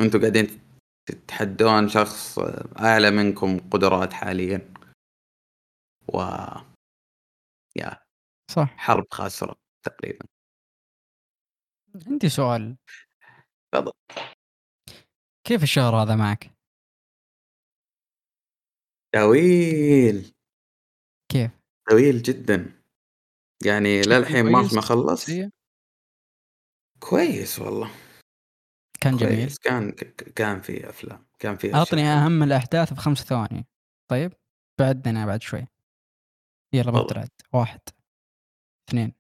[0.01, 0.61] أنتم قاعدين
[1.07, 2.39] تتحدون شخص
[2.79, 4.75] أعلى منكم قدرات حاليا.
[6.15, 6.19] و
[7.77, 7.99] يا
[8.51, 8.77] صح.
[8.77, 9.55] حرب خاسرة
[9.87, 10.27] تقريبا.
[12.07, 12.77] عندي سؤال.
[13.73, 13.93] تفضل.
[15.47, 16.52] كيف الشهر هذا معك؟
[19.15, 20.35] طويل
[21.33, 21.51] كيف؟
[21.91, 22.83] طويل جدا.
[23.67, 25.31] يعني للحين ما ما خلص؟
[27.01, 27.91] كويس والله.
[29.01, 29.37] كان جميل.
[29.37, 29.59] كويس.
[29.59, 29.91] كان
[30.37, 33.67] كان في أفلام كان في أعطني أهم الأحداث بخمس ثواني.
[34.11, 34.33] طيب
[34.81, 35.67] بعدنا بعد شوي.
[36.75, 37.81] يلا ببدا واحد
[38.89, 39.13] اثنين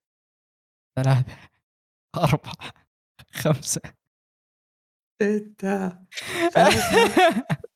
[0.96, 1.36] ثلاثة
[2.24, 2.72] أربعة
[3.32, 3.80] خمسة.
[5.22, 5.88] ستة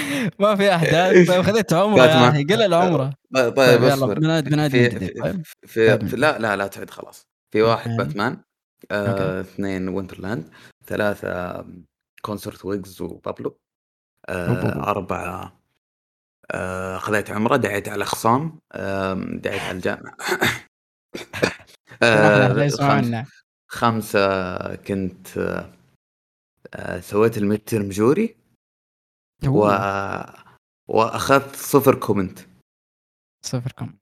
[0.40, 1.28] ما في أحداث.
[1.28, 2.44] طيب خذيت عمرة يا أخي.
[2.44, 3.14] قل العمرة.
[3.34, 4.18] طيب, طيب أصبر.
[4.18, 5.42] بنادم في, طيب.
[5.66, 7.26] في, في لا لا لا تعد خلاص.
[7.50, 8.42] في واحد باتمان
[8.90, 10.50] آه، اثنين Winterland
[10.86, 11.64] ثلاثة
[12.22, 13.58] concert ويجز وبابلو
[14.28, 15.60] آه، أربعة
[16.50, 18.60] آه، خذيت عمرة دعيت على خصام
[19.40, 20.16] دعيت على الجامعة
[22.02, 23.26] آه
[23.68, 25.28] خمسة كنت
[26.74, 28.36] آه سويت ال midterm jury.
[29.44, 29.58] و...
[30.88, 32.38] وأخذت صفر كومنت.
[33.44, 34.00] صفر كومنت.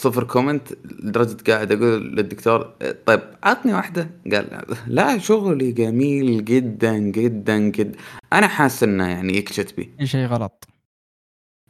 [0.00, 2.62] صفر كومنت لدرجة قاعد أقول للدكتور
[3.06, 4.10] طيب عطني واحدة.
[4.32, 7.98] قال لا شغلي جميل جدا جدا جدا
[8.32, 10.06] أنا حاسس إنه يعني يكشت بي.
[10.06, 10.68] شيء غلط.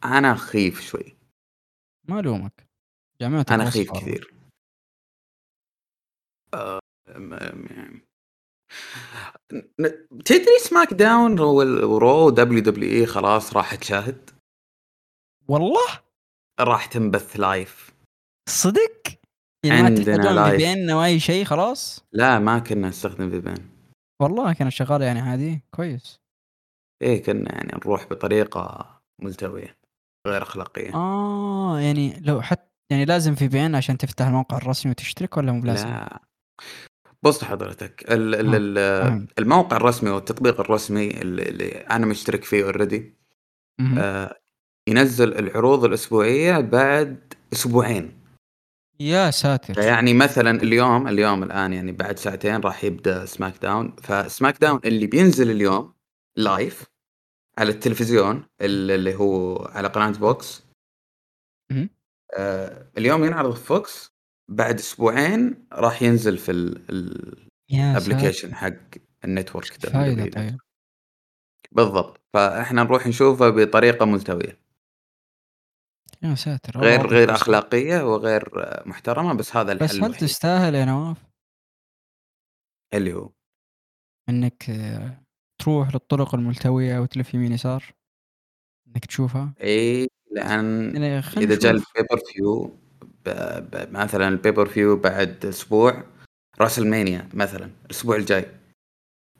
[0.04, 1.16] أنا خيف شوي.
[2.08, 2.66] ما ألومك.
[3.20, 4.34] جامعتك أنا خيف كثير.
[6.54, 6.80] آه،
[10.24, 14.30] تدري سماك داون ورو دبليو دبليو إي خلاص راح تشاهد
[15.48, 16.00] والله؟
[16.60, 17.90] راح تنبث لايف
[18.48, 19.02] صدق؟
[19.64, 23.70] يعني عندنا لايف بيننا واي شيء خلاص؟ لا ما كنا نستخدم VPN
[24.22, 26.20] والله كانت شغاله يعني عادي كويس.
[27.02, 29.76] إيه كنا يعني نروح بطريقة ملتوية
[30.26, 30.94] غير أخلاقية.
[30.94, 35.88] آه يعني لو حتى يعني لازم VPN عشان تفتح الموقع الرسمي وتشترك ولا مو بلازم؟
[35.88, 36.22] لا.
[37.22, 39.26] بص حضرتك ال ال آه.
[39.38, 43.14] الموقع الرسمي والتطبيق الرسمي اللي أنا مشترك فيه already
[43.98, 44.40] آه
[44.88, 48.20] ينزل العروض الأسبوعية بعد أسبوعين.
[49.00, 49.78] يا ساتر.
[49.78, 55.50] يعني مثلا اليوم اليوم الآن يعني بعد ساعتين راح يبدأ SmackDown ف SmackDown اللي بينزل
[55.50, 55.94] اليوم
[56.36, 56.84] live
[57.58, 60.62] على التلفزيون اللي هو على قناة Fox
[62.36, 64.09] آه اليوم ينعرض في Fox
[64.50, 66.50] بعد أسبوعين راح ينزل في
[67.70, 68.72] ال application حق
[69.24, 70.58] ال network فايدة طيب؟
[71.72, 72.20] بالضبط.
[72.34, 74.60] فإحنا نروح نشوفه بطريقة ملتوية.
[76.22, 78.48] يا ساتر غير غير أخلاقية وغير
[78.86, 81.16] محترمة بس هذا الحل بس هل تستاهل يا نواف؟
[82.94, 83.30] اللي هو.
[84.28, 84.70] إنك
[85.60, 87.94] تروح للطرق الملتوية وتلف يمين يسار؟
[88.88, 92.79] إنك تشوفها؟ اي لأن يعني إذا جاء ال pay-per-view
[93.92, 96.04] مثلا ال pay-per-view بعد أسبوع
[96.60, 98.60] WrestleMania مثلا الأسبوع الجاي.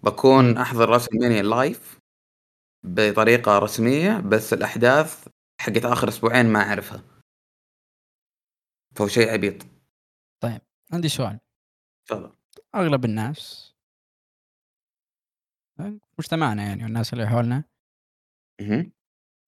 [0.02, 1.98] بكون أحضر WrestleMania live
[2.84, 5.28] بطريقة رسمية بس الأحداث
[5.60, 7.02] حقت آخر أسبوعين ما أعرفها.
[8.96, 9.66] فهو شيء عبيط.
[10.42, 10.60] طيب
[10.92, 11.40] عندي سؤال.
[12.06, 12.32] تفضل.
[12.74, 13.70] أغلب الناس
[16.18, 17.64] مجتمعنا يعني والناس اللي حولنا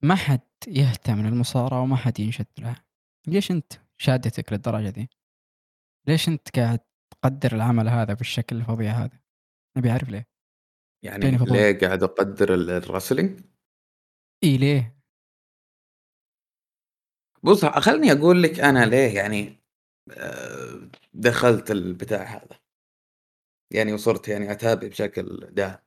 [0.02, 2.84] ما حد يهتم للمصارعة وما حد ينشد لها.
[3.26, 5.10] ليش أنت؟ شادتك للدرجة دي؟
[6.08, 9.20] ليش أنت قاعد تقدر العمل هذا بالشكل الفظيع هذا؟
[9.76, 10.28] نبي أعرف ليه.
[11.04, 13.40] يعني ليه قاعد أقدر الرسلينج؟
[14.44, 14.96] إي ليه؟
[17.42, 19.62] بص خلني أقول لك أنا ليه يعني
[20.10, 22.58] آه، دخلت البتاع هذا.
[23.70, 25.78] يعني وصرت يعني أتابع بشكل دائم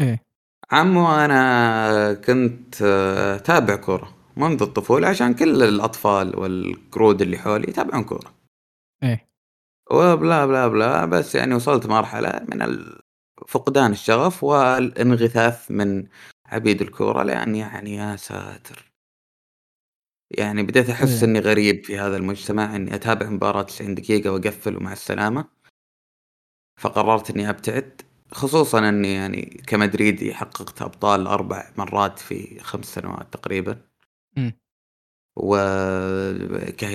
[0.00, 0.24] إيه.
[0.70, 4.19] عمو أنا كنت آه، تابع كورة.
[4.40, 8.34] منذ الطفولة عشان كل الأطفال والقرود اللي حولي يتابعون كورة.
[9.02, 9.30] إيه.
[9.90, 12.84] وبلا بلا بلا بس يعني وصلت مرحلة من
[13.48, 16.06] فقدان الشغف والانغثاث من
[16.46, 18.92] عبيد الكورة لأن يعني يا ساتر.
[20.30, 21.30] يعني بديت أحس إيه.
[21.30, 25.44] إني غريب في هذا المجتمع إني أتابع مباراة 90 دقيقة وأقفل ومع السلامة.
[26.80, 33.89] فقررت إني أبتعد خصوصا إني يعني كمدريدي حققت أبطال أربع مرات في خمس سنوات تقريبا.
[35.36, 36.86] وكهلالي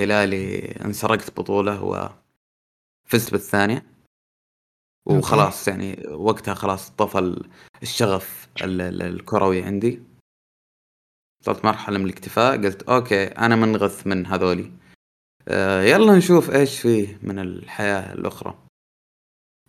[0.85, 3.85] انسرقت بطوله وفزت بالثانيه.
[5.05, 7.45] وخلاص يعني وقتها خلاص طفى
[7.83, 10.03] الشغف الكروي عندي.
[11.41, 14.71] وصلت مرحلة من الاكتفاء قلت okay أنا منغث من هذولي.
[15.47, 18.67] آه يلا نشوف إيش فيه من الحياة الأخرى.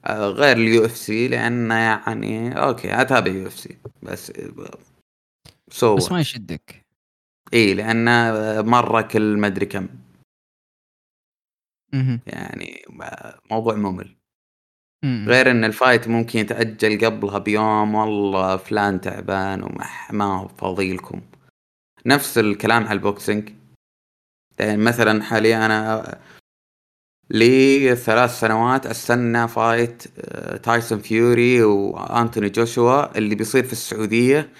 [0.05, 3.79] آه غير ال UFC لأن يعني okay أتابع UFC.
[4.03, 4.33] بس
[5.71, 6.86] so بس ما يشدك.
[7.55, 8.07] اي لأن
[8.67, 9.89] مرة كل ما أدري كم.
[12.27, 12.83] يعني
[13.51, 14.17] موضوع ممل.
[15.29, 20.93] غير إن ال fight ممكن يتاجل قبلها بيوم والله فلان تعبان وما ما هو فاضي
[20.93, 21.21] لكم
[22.07, 23.53] نفس الكلام على ال boxing.
[24.59, 26.19] يعني مثلا حاليا أنا
[27.31, 34.53] لثلاث سنوات أستنى fight آه، تايسون فيوري وأنتوني جوشوا اللي بيصير في السعودية.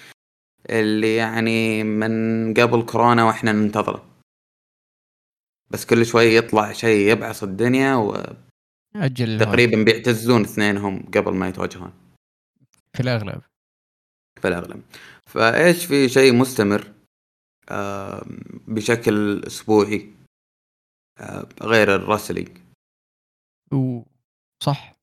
[0.69, 4.05] اللي يعني من قبل كورونا وإحنا ننتظره.
[5.69, 8.23] بس كل شوي يطلع شيء يبعث الدنيا و
[8.95, 11.93] أجل تقريبا بيعتزون اثنينهم قبل ما يتواجهون
[12.93, 13.41] في الأغلب.
[14.41, 14.83] في الأغلب.
[15.25, 16.93] فإيش في شيء مستمر
[18.67, 20.13] بشكل أسبوعي
[21.61, 22.57] غير الرسلينج؟
[24.63, 24.93] صح.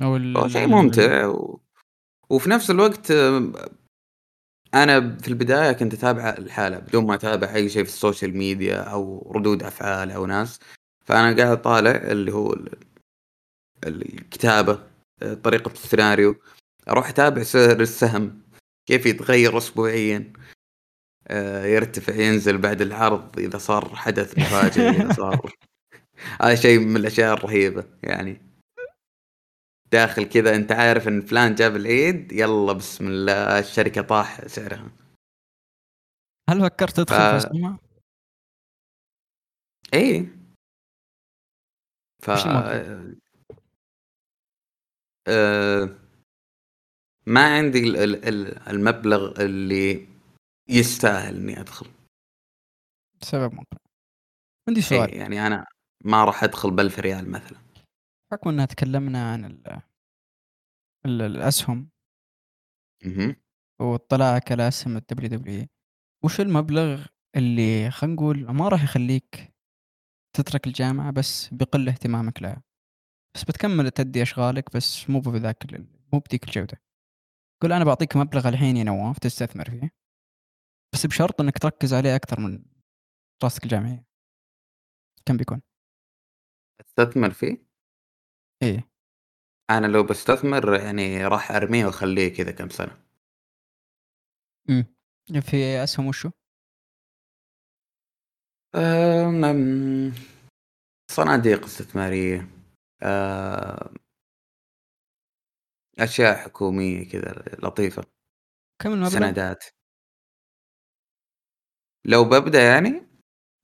[0.00, 0.48] أو.
[0.48, 1.60] شيء ممتع و...
[2.30, 3.12] وفي نفس الوقت
[4.74, 8.76] أنا في البداية كنت أتابع الحالة بدون ما أتابع أي شيء في ال social media
[8.80, 10.58] أو ردود أفعال أو ناس.
[11.06, 12.56] فأنا قاعد طالع اللي هو
[13.86, 14.82] الكتابة
[15.44, 16.36] طريقة السيناريو.
[16.88, 18.42] أروح أتابع سعر السهم
[18.86, 20.32] كيف يتغير اسبوعيا.
[21.28, 25.52] آه، يرتفع ينزل بعد العرض إذا صار حدث مفاجئ إذا صار
[26.42, 28.49] هذا شيء من الأشياء الرهيبة يعني.
[29.92, 34.92] داخل كذا أنت عارف إن فلان جاب العيد يلا بسم الله الشركة طاح سعرها.
[36.50, 37.20] هل فكرت تدخل ف...
[37.20, 37.78] في اسهمها؟
[39.94, 40.36] إيه
[42.22, 42.30] ف
[45.28, 45.96] آه...
[47.26, 48.04] ما عندي
[48.70, 50.08] المبلغ اللي
[50.68, 51.86] يستاهل إني أدخل.
[53.22, 53.76] سبب ممكن
[54.68, 55.10] عندي سؤال.
[55.10, 55.66] إيه يعني أنا
[56.04, 57.58] ما راح أدخل ب ريال مثلا.
[58.32, 59.82] حكم اننا تكلمنا عن ال
[61.06, 61.90] ال الأسهم.
[63.06, 63.36] أها
[63.80, 65.66] واطلاعك على اسهم ال WW
[66.24, 69.54] وش المبلغ اللي خلينا نقول ما راح يخليك
[70.36, 72.62] تترك الجامعة بس بيقل اهتمامك لها؟
[73.34, 75.66] بس بتكمل تدي أشغالك بس مو بذاك
[76.12, 76.82] مو بذيك الجودة.
[77.62, 79.90] قول أنا بعطيك مبلغ الحين يا نواف تستثمر فيه
[80.94, 82.64] بس بشرط إنك تركز عليه أكثر من
[83.42, 84.06] دراستك الجامعية.
[85.26, 85.62] كم بيكون؟
[86.80, 87.69] استثمر فيه؟
[88.62, 88.90] إيه.
[89.70, 93.04] أنا لو بستثمر يعني راح ارميه واخليه كذا كم سنة.
[94.70, 94.84] إمم.
[95.40, 96.30] في أسهم وشو؟
[98.74, 100.12] أم...
[101.10, 102.48] صناديق استثمارية
[103.02, 103.94] أم...
[105.98, 108.02] أشياء حكومية كذا لطيفة.
[108.82, 109.64] كم المبلغ؟ سندات.
[112.04, 113.06] لو ببدأ يعني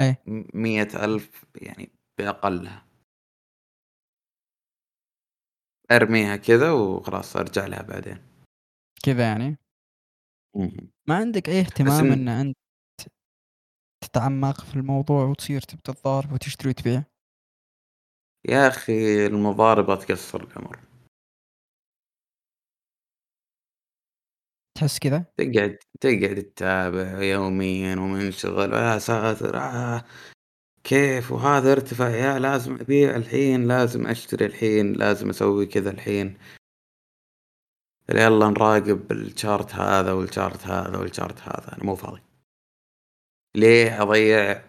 [0.00, 0.22] إيه.
[0.54, 2.86] مية ألف يعني بأقلها.
[5.90, 8.18] أرميها كذا وخلاص أرجع لها بعدين.
[9.02, 9.56] كذا يعني؟
[11.08, 12.12] ما عندك أي اهتمام إن...
[12.12, 12.56] إن أنت
[14.04, 17.04] تتعمق في الموضوع وتصير تبي تتضارب وتشتري وتبيع؟
[18.48, 20.80] يا أخي المضاربة تقصر العمر
[24.78, 28.72] تحس كذا؟ تقعد تقعد تتابع يوميا ومنشغل.
[28.72, 29.56] يا ساتر.
[29.56, 30.04] آه.
[30.86, 36.38] كيف وهذا ارتفع يا لازم أبيع الحين لازم أشتري الحين لازم أسوي كذا الحين.
[38.10, 42.22] يلا نراقب الشارت هذا والشارت هذا والشارت هذا أنا مو فاضي.
[43.56, 44.62] ليه أضيع؟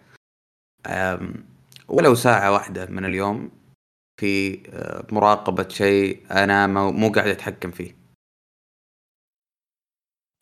[1.87, 3.51] ولو ساعة واحدة من اليوم
[4.19, 7.95] في آه، مراقبة شيء أنا مو قاعد أتحكم فيه.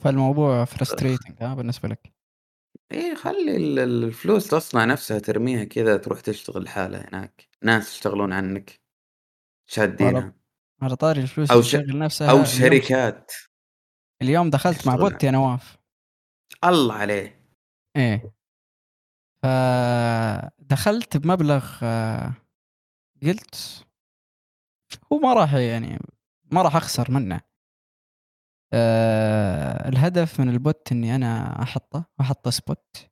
[0.04, 2.15] فالموضوع فرستريتنج ها بالنسبة لك.
[2.92, 7.50] إيه خلي الفلوس تصنع نفسها ترميها كذا تروح تشتغل لحالها هناك.
[7.62, 8.82] ناس يشتغلون عنك
[9.66, 10.34] شادينها.
[10.82, 11.76] على طاري الفلوس أو ش...
[11.76, 13.32] نفسها أو شركات.
[14.22, 15.78] اليوم دخلت مع bot يا نواف.
[16.64, 17.50] الله عليه.
[17.96, 18.34] إيه.
[19.44, 22.34] فدخلت بمبلغ آه،
[23.24, 23.86] قلت
[25.14, 26.00] هو ما راح يعني
[26.52, 27.42] ما راح أخسر منه.
[28.76, 33.10] آه الهدف من ال bot إني أنا أحطه أحط spot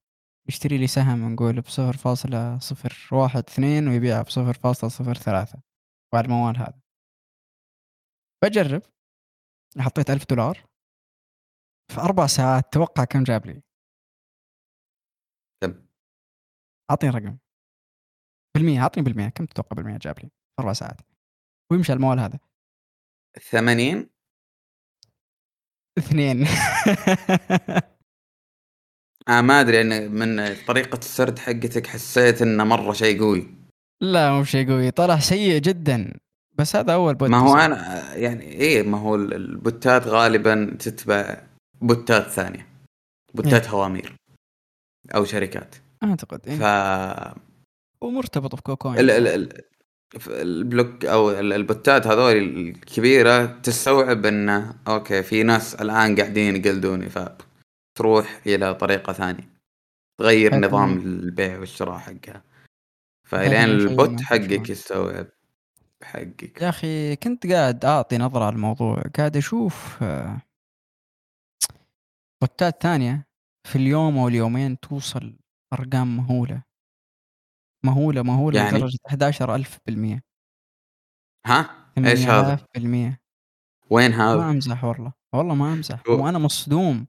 [0.50, 5.62] يشتري لي سهم نقول بصفر فاصلة صفر واحد اثنين ويبيعه بصفر فاصلة صفر ثلاثة.
[6.14, 6.82] وعلى الموال هذا.
[8.44, 8.82] بجرب.
[9.80, 10.66] حطيت ألف دولار.
[11.92, 13.64] في أربع ساعات توقع كم جاب لي.
[15.64, 15.88] كم؟
[16.92, 17.38] أعطيني رقم
[18.56, 19.30] بالمية أعطيني بالمية.
[19.30, 21.02] كم تتوقع بالمية جاب لي في أربع ساعات؟
[21.72, 22.40] ويمشي على الموال هذا.
[23.52, 24.13] ثمانين؟
[25.98, 26.48] اثنين.
[29.30, 33.48] آه ما أدري يعني من طريقة السرد حقتك حسيت إنه مرة شيء قوي.
[34.02, 36.14] لا مو شيء قوي طلع سيء جدا.
[36.58, 41.44] بس هذا أول bot ما هو أنا يعني إيه ما هو البوتات غالبا تتبع
[41.82, 42.68] بوتات ثانية.
[43.34, 44.16] بوتات إيه؟ هوامير
[45.16, 45.76] أو شركات.
[46.04, 46.64] أعتقد إيه؟ ف
[48.02, 49.62] ومرتبط ب KuCoin ال ال ال
[50.28, 58.42] ال block أو البوتات هذول الكبيرة تستوعب انه okay في ناس الآن قاعدين يقلدوني فتروح
[58.48, 59.54] إلى طريقة ثانية.
[60.20, 62.44] تغير نظام البيع والشراء حقها.
[63.28, 65.28] فلين ال bot حقك يستوعب
[66.04, 66.62] حقك.
[66.62, 70.04] يا أخي كنت قاعد أعطي نظرة على الموضوع قاعد أشوف
[72.42, 73.28] بوتات ثانية
[73.68, 75.34] في اليوم أو اليومين توصل
[75.74, 76.64] أرقام مهولة.
[77.86, 80.22] مهولة مهولة يعني؟ لدرجة 11000%
[81.46, 83.18] ها؟ إيش هذا؟ 8000%
[83.90, 85.14] وين هذا؟ ما أمزح والله.
[85.34, 86.04] والله ما أمزح.
[86.10, 87.08] وأنا مصدوم.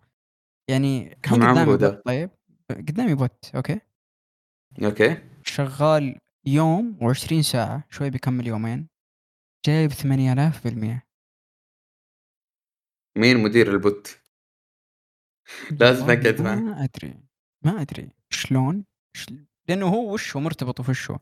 [0.71, 2.31] يعني كم عمره ده؟ طيب؟
[2.71, 3.81] قدامي bot okay؟
[4.85, 5.29] okay.
[5.45, 8.89] شغال يوم و20 ساعة شوي بيكمل يومين
[9.67, 11.01] جايب 8000%
[13.17, 14.21] مين مدير ال bot؟
[15.81, 17.15] لازم أكد ما أدري.
[17.65, 18.11] ما أدري.
[18.31, 18.85] شلون؟
[19.69, 21.19] لأنه هو وش هو مرتبط وشه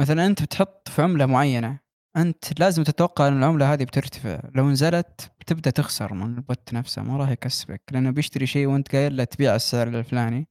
[0.00, 1.78] مثلا أنت بتحط في عملة معينة
[2.16, 4.40] أنت لازم تتوقع إن العملة هذه بترتفع.
[4.54, 8.96] لو نزلت بتبدأ تخسر من ال bot نفسه ما راح يكسبك لأنه بيشتري شيء وأنت
[8.96, 10.48] قايل له تبيع السعر الفلاني.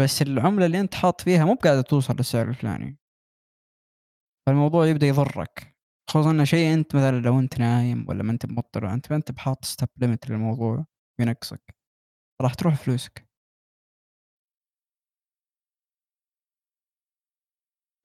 [0.00, 2.98] بس العملة اللي أنت حاط فيها مو قاعدة توصل للسعر الفلاني.
[4.46, 5.76] فالموضوع يبدأ يضرك.
[6.10, 9.32] خصوصا إنه شيء أنت مثلا لو أنت نايم ولا ما أنت مضطر أنت ما أنت
[9.32, 10.84] بحاط stop limit للموضوع
[11.20, 11.74] ينقصك
[12.42, 13.31] راح تروح فلوسك.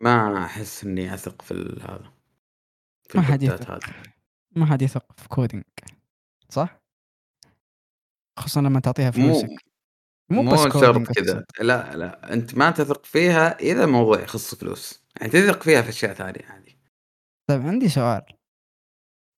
[0.01, 2.13] ما أحس إني أثق في هذا
[3.09, 3.79] في ما حد يثق
[4.55, 5.63] ما حد يثق في coding
[6.49, 6.81] صح؟
[8.39, 9.49] خصوصا لما تعطيها فلوسك
[10.29, 11.45] مو, مو بس شرط كذا.
[11.59, 12.33] لا لا.
[12.33, 15.03] أنت ما تثق فيها إذا موضوع يخص فلوس.
[15.19, 16.77] يعني تثق فيها في أشياء ثانية عادي.
[17.49, 18.21] طيب عندي سؤال.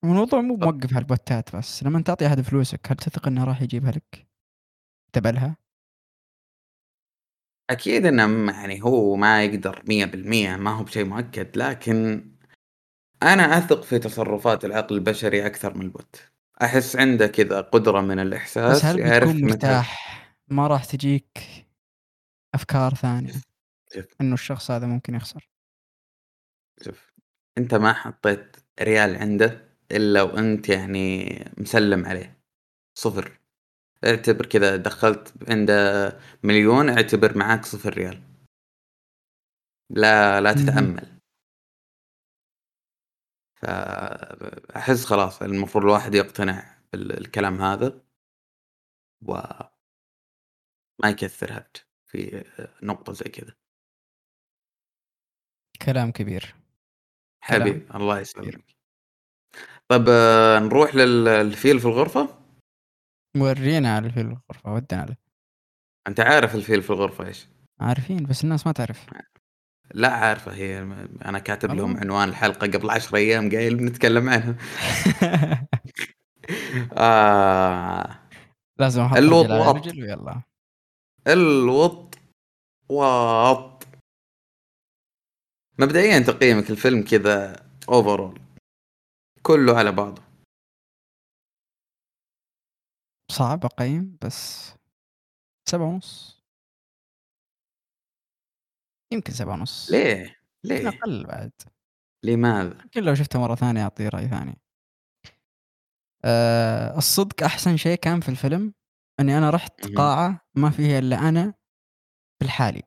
[0.03, 1.83] الموضوع مو موقف على البوتات بس.
[1.83, 4.27] لما تعطي أحد فلوسك هل تثق إنه راح يجيبها لك؟
[7.69, 12.25] أكيد إنه يعني هو ما يقدر مية بالمية ما هو بشيء مؤكد لكن
[13.23, 16.31] أنا أثق في تصرفات العقل البشري أكثر من ال bot
[16.61, 20.09] أحس عنده كذا قدرة من الإحساس بس هل بتكون مرتاح؟
[20.47, 21.37] ما راح تجيك
[22.53, 23.33] أفكار ثانية
[24.21, 25.49] إنه الشخص هذا ممكن يخسر.
[26.81, 27.13] شوف
[27.57, 32.39] أنت ما حطيت ريال عنده إلا وأنت يعني مسلم عليه.
[32.93, 33.38] صفر.
[34.05, 35.73] اعتبر كذا دخلت عنده
[36.43, 38.23] مليون اعتبر معاك صفر ريال.
[39.89, 41.19] لا لا تتأمل.
[43.61, 48.01] فأحس خلاص المفروض الواحد يقتنع بالكلام هذا.
[49.27, 49.33] و
[51.03, 52.43] ما يكثر هرج في
[52.83, 53.55] نقطة زي كذا.
[55.85, 56.55] كلام كبير.
[57.41, 58.75] حبيبي الله يسلمك.
[59.87, 60.05] طيب
[60.63, 62.39] نروح للفيل في الغرفة.
[63.37, 65.15] ورينا على الفيل في الغرفة ودنا له
[66.07, 67.47] أنت عارف الفيل في الغرفة إيش؟
[67.79, 69.05] عارفين بس الناس ما تعرف.
[69.93, 70.77] لا عارفة هي
[71.25, 74.55] أنا كاتب لهم عنوان الحلقة قبل عشر أيام قايل بنتكلم عنها.
[76.97, 78.19] آه.
[78.79, 79.45] لازم أحط الوط
[79.97, 80.41] ويلا.
[81.27, 82.17] الوط
[82.89, 83.87] وط.
[85.79, 88.39] مبدئيا تقييمك الفيلم كذا اوفرول
[89.41, 90.28] كله على بعضه.
[93.31, 94.73] صعب اقيم بس
[95.69, 96.43] سبعة ونص.
[99.13, 99.91] يمكن سبعة ونص.
[99.91, 101.51] ليه؟ ليه؟ أقل بعد.
[102.25, 104.57] لماذا؟ يمكن لو شفته مرة ثانية أعطيه رأي ثاني.
[106.25, 108.73] أه الصدق أحسن شيء كان في الفيلم
[109.19, 111.53] إني أنا رحت قاعة ما فيها إلا أنا
[112.39, 112.83] في الحالي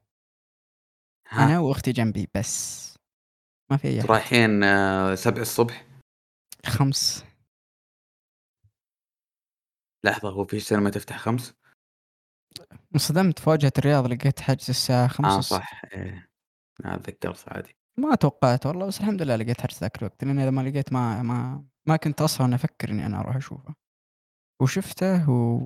[1.29, 2.83] ها؟ أنا وأختي جنبي بس.
[3.71, 5.87] ما في أي رايحين آه، سبع الصبح؟
[6.67, 7.25] خمس
[10.05, 11.55] لحظة هو في سينما تفتح خمس؟
[12.95, 15.83] انصدمت في واجهة الرياض لقيت حجز الساعة خمسة آه صح.
[15.85, 16.29] إيه
[16.83, 20.61] تذكرت عادي ما توقعت والله بس الحمد لله لقيت حجز ذاك الوقت لأن إذا ما
[20.61, 23.75] لقيت ما ما ما كنت أصلا أفكر إني أنا أروح أشوفه.
[24.63, 25.61] وشفته و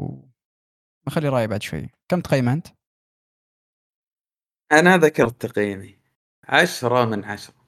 [1.06, 1.90] بخلي رأيي بعد شوي.
[2.08, 2.66] كم تقيم أنت؟
[4.72, 5.98] أنا ذكرت تقييمي.
[6.44, 7.66] عشرة من عشرة.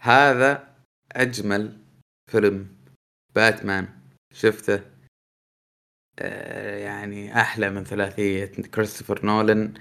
[0.00, 0.76] هذا
[1.12, 1.84] أجمل
[2.30, 2.76] فيلم
[3.34, 4.00] باتمان.
[4.32, 4.91] شفته؟
[6.18, 9.74] آه، يعني أحلى من ثلاثية كريستوفر نولن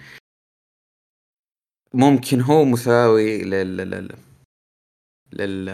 [1.93, 4.15] ممكن هو مساوي لل لل
[5.34, 5.69] لل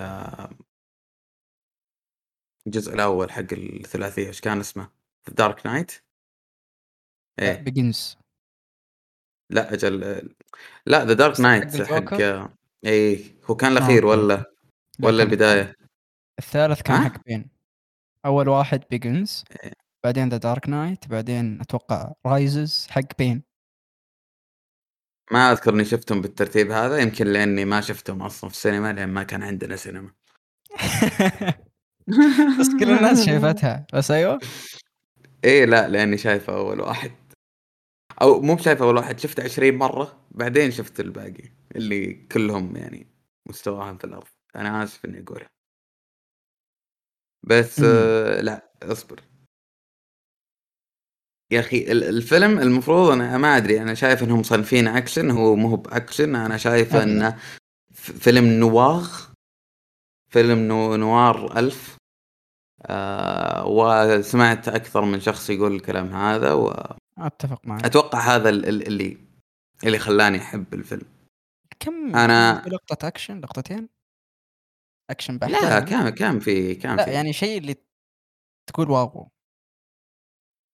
[2.68, 4.90] الجزء الأول حق الثلاثية إيش كان اسمه؟
[5.30, 5.92] The Dark Knight؟
[7.40, 8.18] إيه Begins
[9.50, 10.00] لا أجل
[10.86, 12.14] لا The Dark Knight حق
[12.86, 14.08] اي هو كان الأخير آه.
[14.08, 14.54] ولا
[15.04, 15.76] ولا البداية؟
[16.40, 17.50] الثالث كان حق Bane
[18.26, 19.44] أول واحد Begins.
[20.08, 23.44] بعدين The Dark Knight بعدين أتوقع Rises حق Bane
[25.32, 29.24] ما أذكر إني شفتهم بالترتيب هذا يمكن لأني ما شفتهم أصلا في السينما لأن ما
[29.24, 30.12] كان عندنا سينما.
[32.60, 33.88] بس كل الناس شايفتها.
[33.94, 34.40] بس أيوه.
[35.44, 37.12] إيه لا لأني شايفه أول واحد.
[38.22, 43.08] أو مو بشايف أول واحد شفته 20 مرة بعدين شفت الباقي اللي كلهم يعني
[43.46, 44.28] مستواهم في الأرض.
[44.56, 45.50] أنا آسف إني أقولها.
[47.44, 49.37] بس آه لا أصبر.
[51.52, 56.36] يا أخي الفيلم المفروض أنا ما أدري أنا شايف إنهم مصنفين أكشن هو مو بأكشن
[56.36, 57.38] أنا شايف إنه
[57.94, 59.22] film noir
[60.32, 61.98] film no noir ألف.
[62.82, 67.86] آه وسمعت أكثر من شخص يقول الكلام هذا و أتفق معك.
[67.86, 69.18] أتوقع هذا اللي
[69.84, 71.06] اللي خلاني أحب الفيلم.
[71.80, 73.90] كم أنا لقطة أكشن؟ لقطتين؟
[75.10, 77.12] أكشن بحت لا كان كان في كان لا في.
[77.12, 77.76] يعني شيء اللي
[78.70, 79.30] تقول واو.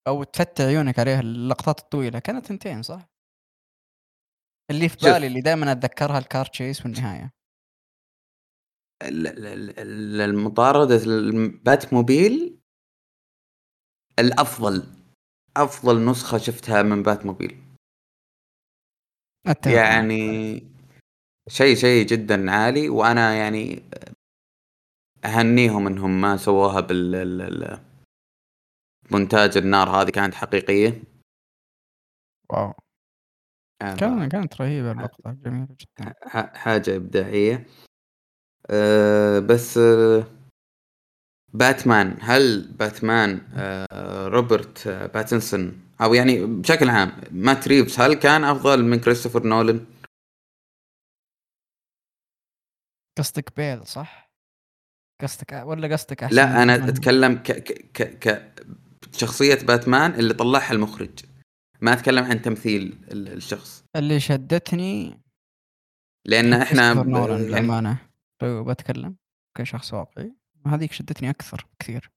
[0.07, 3.09] أو تفتح عيونك عليها اللقطات الطويلة كانت ثنتين صح؟
[4.71, 7.31] اللي في بالي اللي دائما أتذكرها ال car chase والنهاية.
[10.23, 12.59] المطاردة ال Batmobile
[14.19, 14.83] الأفضل
[15.57, 17.63] أفضل نسخة شفتها من بات موبيل
[19.65, 20.63] يعني
[21.49, 23.83] شيء شيء جدا عالي وأنا يعني
[25.25, 27.92] أهنيهم إنهم ما سووها بال
[29.11, 31.03] مونتاج النار هذه كانت حقيقية؟
[32.49, 32.73] واو.
[33.79, 36.13] كان كانت رهيبة اللقطة جميلة جدا.
[36.53, 37.67] حاجة إبداعية.
[38.69, 40.23] أه بس أه
[41.53, 48.83] باتمان هل باتمان أه روبرت باتنسون أو يعني بشكل عام مات ريفز هل كان أفضل
[48.83, 49.85] من كريستوفر نولن؟
[53.17, 54.31] قصدك بيل صح؟
[55.21, 57.51] قصدك ولا قصدك أحسن لا أنا أتكلم ك
[57.93, 58.53] ك ك
[59.15, 61.25] شخصية باتمان اللي طلعها المخرج.
[61.81, 63.83] ما أتكلم عن تمثيل الشخص.
[63.95, 65.21] اللي شدتني
[66.25, 68.09] لأن إحنا للأمانة.
[68.41, 69.15] لو بتكلم
[69.57, 70.35] كشخص واقعي.
[70.67, 72.11] هذيك شدتني أكثر كثير.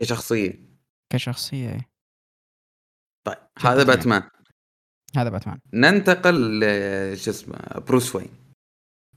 [0.00, 0.78] كشخصية.
[1.12, 1.90] كشخصية إيه.
[3.26, 4.30] طيب هذا باتمان.
[5.16, 5.60] هذا باتمان.
[5.72, 6.60] ننتقل
[7.16, 8.30] شو اسمه بروس وين.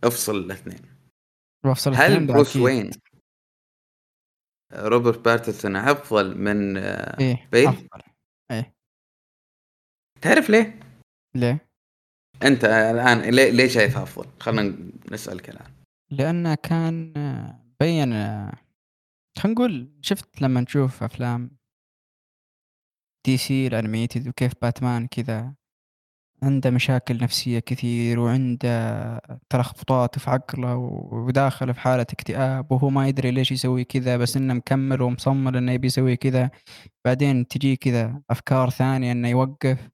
[0.04, 0.80] افصل الاثنين.
[1.66, 2.92] افصل هل بروس وين
[4.74, 8.02] روبرت باتينسون أفضل من إيه؟ بيل؟ أفضل
[8.52, 8.74] إيه
[10.22, 10.80] تعرف ليه؟
[11.36, 11.68] ليه؟
[12.44, 15.72] أنت الآن ليه, ليه شايفها أفضل؟ خلينا نسألك الآن
[16.12, 17.14] لأنه كان
[17.80, 18.12] بين
[19.38, 21.58] خلينا نقول شفت لما نشوف أفلام
[23.26, 25.56] دي سي ال animated وكيف باتمان كذا
[26.44, 30.76] عنده مشاكل نفسية كثير وعنده تلخبطات في عقله
[31.12, 35.72] وداخل في حالة اكتئاب وهو ما يدري ليش يسوي كذا بس إنه مكمل ومصمم إنه
[35.72, 36.50] يبي يسوي كذا.
[37.06, 39.90] بعدين تجي كذا أفكار ثانية إنه يوقف.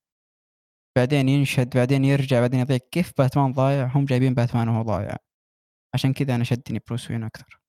[0.98, 2.78] بعدين ينشد بعدين يرجع بعدين يضيع.
[2.92, 5.18] كيف باتمان ضايع؟ هم جايبين باتمان وهو ضايع.
[5.96, 7.60] عشان كذا أنا شدني بروس وين أكثر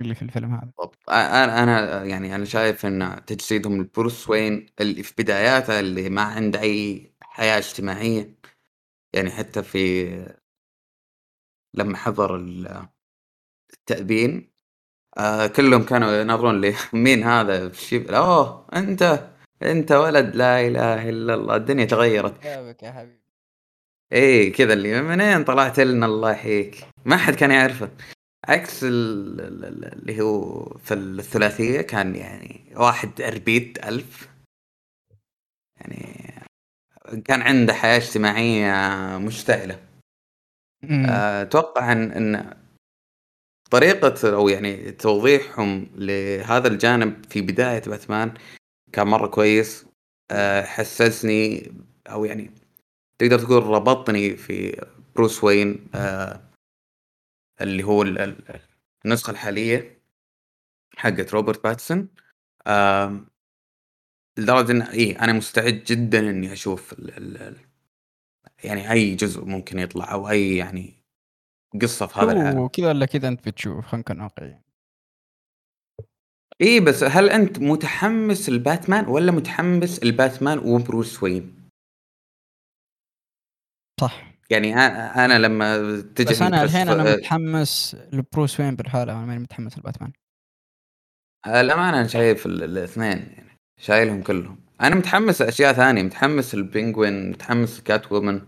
[0.00, 0.60] اللي في الفيلم هذا.
[0.78, 6.22] بالضبط أنا أنا يعني أنا شايف إن تجسيدهم لبروس وين اللي في بداياته اللي ما
[6.22, 7.09] عنده أي
[7.40, 8.34] حياة اجتماعية.
[9.14, 10.10] يعني حتى في
[11.74, 12.36] لما حضر
[13.72, 14.52] التأبين
[15.18, 16.74] آه كلهم كانوا ينظرون لي.
[16.92, 19.30] مين هذا؟ في أوه أنت
[19.62, 21.56] أنت ولد لا إله إلا الله.
[21.56, 22.44] الدنيا تغيرت.
[22.44, 23.20] يا حبيبي.
[24.12, 27.90] إيه كذا اللي منين طلعت لنا الله يحييك؟ ما حد كان يعرفه.
[28.48, 34.28] عكس اللي هو في الثلاثية كان يعني واحد أربيد ألف.
[35.76, 36.30] يعني
[37.24, 39.80] كان عنده حياة اجتماعية مشتعلة
[40.84, 42.54] أتوقع أن, أن
[43.70, 48.34] طريقة أو يعني توضيحهم لهذا الجانب في بداية باتمان
[48.92, 49.86] كان مرة كويس.
[50.30, 51.72] آه، حسسني
[52.10, 52.50] أو يعني
[53.18, 54.86] تقدر تقول ربطني في
[55.16, 56.40] بروس وين آه،
[57.60, 58.02] اللي هو
[59.04, 60.00] النسخة الحالية
[60.96, 62.08] حقت روبرت باتسون.
[64.40, 67.56] لدرجة إن إيه أنا مستعد جدا إني أشوف ال ال
[68.64, 70.94] يعني أي جزء ممكن يطلع أو أي يعني
[71.82, 72.68] قصة في هذا العالم.
[72.68, 74.60] كذا ولا كذا أنت بتشوف؟ خلينا نكون واقعيين.
[76.60, 81.68] إيه بس هل أنت متحمس الباتمان ولا متحمس الباتمان وبروس وين؟
[84.00, 84.30] صح.
[84.50, 89.78] يعني أنا لما تجي بس أنا الحين أنا متحمس لبروس وين بالحالة؟ أنا ماني متحمس
[89.78, 90.12] لباتمان
[91.46, 93.39] الأمانة أنا شايف الاثنين.
[93.80, 94.60] شايلهم كلهم.
[94.80, 98.46] أنا متحمس لأشياء ثانية متحمس البينجوين متحمس كات وومن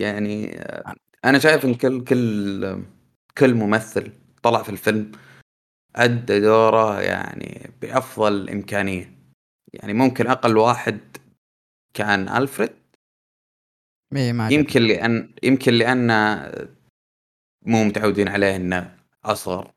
[0.00, 0.60] يعني
[1.24, 2.84] أنا شايف إن كل كل
[3.38, 5.12] كل ممثل طلع في الفيلم
[5.96, 9.12] أدى دوره يعني بأفضل إمكانية.
[9.72, 11.00] يعني ممكن أقل واحد
[11.94, 12.76] كان ألفريد.
[14.16, 16.10] إيه يمكن لأن يمكن لأن
[17.62, 19.72] مو متعودين عليه إنه أصغر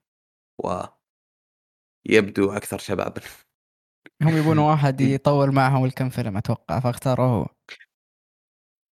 [2.09, 3.21] ويبدو أكثر شبابا.
[4.21, 7.47] هم يبون واحد يطول معهم الكم فيلم أتوقع فاختاروه هو.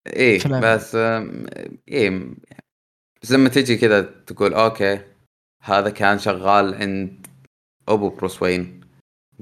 [0.07, 0.95] إيه بس
[1.88, 2.36] إيه
[3.22, 5.15] بس لما تجي كذا تقول okay
[5.63, 7.28] هذا كان شغال عند
[7.88, 8.82] أبو بروس وين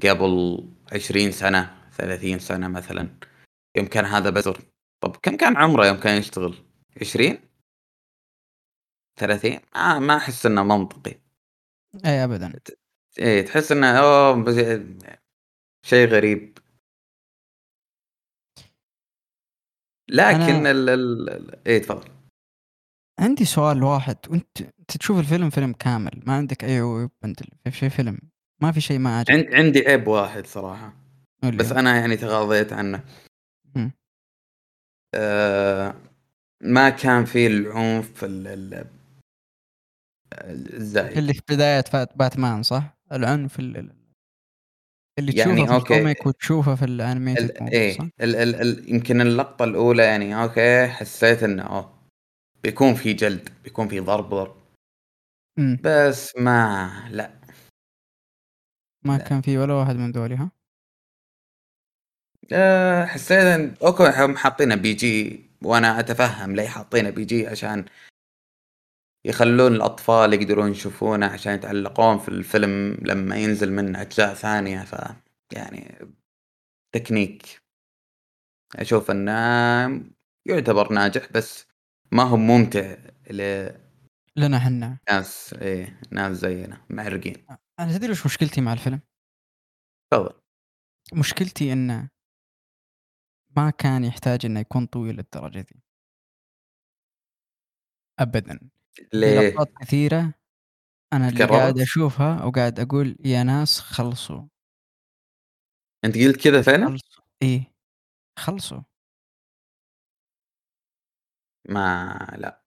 [0.02, 3.08] قبل عشرين سنة ثلاثين سنة مثلا.
[3.76, 4.58] يوم كان هذا بزر.
[5.00, 6.54] طب كم كان عمره يوم كان يشتغل؟
[7.00, 7.38] عشرين؟
[9.20, 11.20] ثلاثين؟ آه ما أحس إنه منطقي.
[12.04, 12.60] اي ابدا.
[13.18, 14.44] إيه تحس إنه اوه
[15.86, 16.58] شيء غريب.
[20.08, 20.70] لكن أنا...
[20.70, 22.10] ال ال إيه تفضل.
[23.20, 24.16] عندي سؤال واحد.
[24.28, 28.18] وأنت أنت تشوف الفيلم فيلم كامل ما عندك أي عيوب انت في شيء فيلم؟
[28.62, 30.92] ما في شيء ما عجبك عندي عيب واحد صراحة.
[31.42, 33.04] بس أنا يعني تغاضيت عنه.
[35.14, 35.94] آه
[36.62, 38.24] ما كان في العنف
[40.34, 41.18] الزايد.
[41.18, 41.84] اللي في بداية
[42.16, 43.78] باتمان صح؟ العنف اللي
[45.18, 45.94] اللي يعني تشوفه في okay.
[45.94, 50.86] ال comic وتشوفه في ال animated إيه ال ال ال يمكن اللقطة الأولى يعني okay
[50.88, 51.94] حسيت إنه أوه
[52.62, 54.56] بيكون في جلد بيكون في ضرب ضرب
[55.84, 57.30] بس ما لا
[59.04, 59.24] ما لا.
[59.24, 60.50] كان في ولا واحد من ذولي ها؟
[62.52, 67.84] أه حسيت إن okay هم حاطينه PG وأنا أتفهم ليه حاطينه PG عشان
[69.26, 74.94] يخلون الأطفال يقدرون يشوفونه عشان يتعلقون في الفيلم لما ينزل منه أجزاء ثانية ف
[75.52, 75.98] يعني
[76.94, 77.62] تكنيك.
[78.76, 79.32] أشوف إنه
[80.46, 81.66] يعتبر ناجح بس
[82.12, 82.96] ما هو ممتع
[83.30, 83.68] ل
[84.36, 87.46] لنا حنا ناس إيه ناس زينا معرقين.
[87.80, 89.00] أنا تدري وش مشكلتي مع الفيلم؟
[90.12, 90.40] تفضل.
[91.12, 92.08] مشكلتي إنه
[93.56, 95.82] ما كان يحتاج إنه يكون طويل للدرجة دي.
[98.18, 98.70] أبدا؟
[99.14, 100.34] لقطات كثيرة
[101.12, 104.46] أنا اللي قاعد أشوفها وقاعد أقول يا ناس خلصوا.
[106.04, 107.24] أنت قلت كذا فعلا؟ خلصوا.
[107.42, 107.74] إيه؟
[108.38, 108.80] خلصوا.
[111.68, 112.64] ما لا.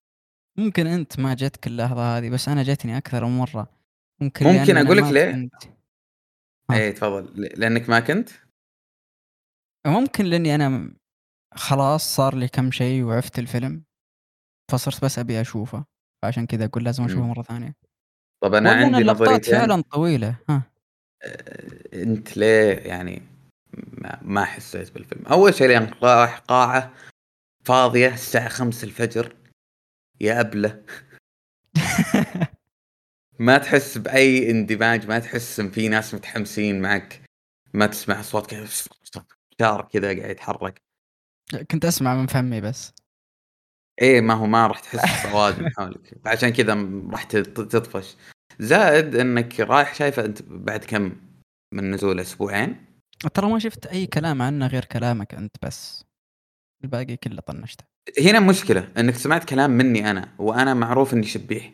[0.57, 3.77] ممكن أنت ما جتك اللحظة هذه بس أنا جتني أكثر من مرة.
[4.21, 5.53] ممكن ممكن أقول لك ليه؟ كنت...
[6.71, 7.41] إيه تفضل.
[7.41, 8.29] لأنك ما كنت؟
[9.87, 10.95] ممكن لأني أنا
[11.55, 13.83] خلاص صار لي كم شيء وعفت الفيلم
[14.71, 15.85] فصرت بس أبي أشوفه.
[16.23, 17.75] عشان كذا أقول لازم أشوفه مرة ثانية.
[18.43, 20.35] طب أنا عندي نظريتين فعلا طويلة.
[20.49, 20.61] ها.
[21.93, 23.21] أنت ليه يعني
[23.73, 25.85] ما, ما حسيت بالفيلم؟ أول شيء لأن
[26.47, 26.93] قاعة
[27.63, 29.35] فاضية الساعة 5 الفجر.
[30.21, 30.83] يا أبلة.
[33.39, 37.21] ما تحس بأي اندماج ما تحس إن في ناس متحمسين معك.
[37.73, 38.67] ما تسمع اصوات كذا
[39.59, 40.81] شعر كذا قاعد يتحرك.
[41.71, 42.93] كنت أسمع من فمي بس.
[44.01, 46.17] إيه ما هو ما راح تحس سواد من حولك.
[46.25, 48.15] عشان كذا راح تطفش.
[48.59, 51.11] زائد إنك رايح شايفه أنت بعد كم
[51.73, 52.85] من نزول أسبوعين؟
[53.33, 56.05] ترى ما شفت أي كلام عنه غير كلامك أنت بس.
[56.83, 57.83] الباقي كله طنشته.
[58.21, 61.71] هنا مشكلة إنك سمعت كلام مني أنا وأنا معروف إني شبيح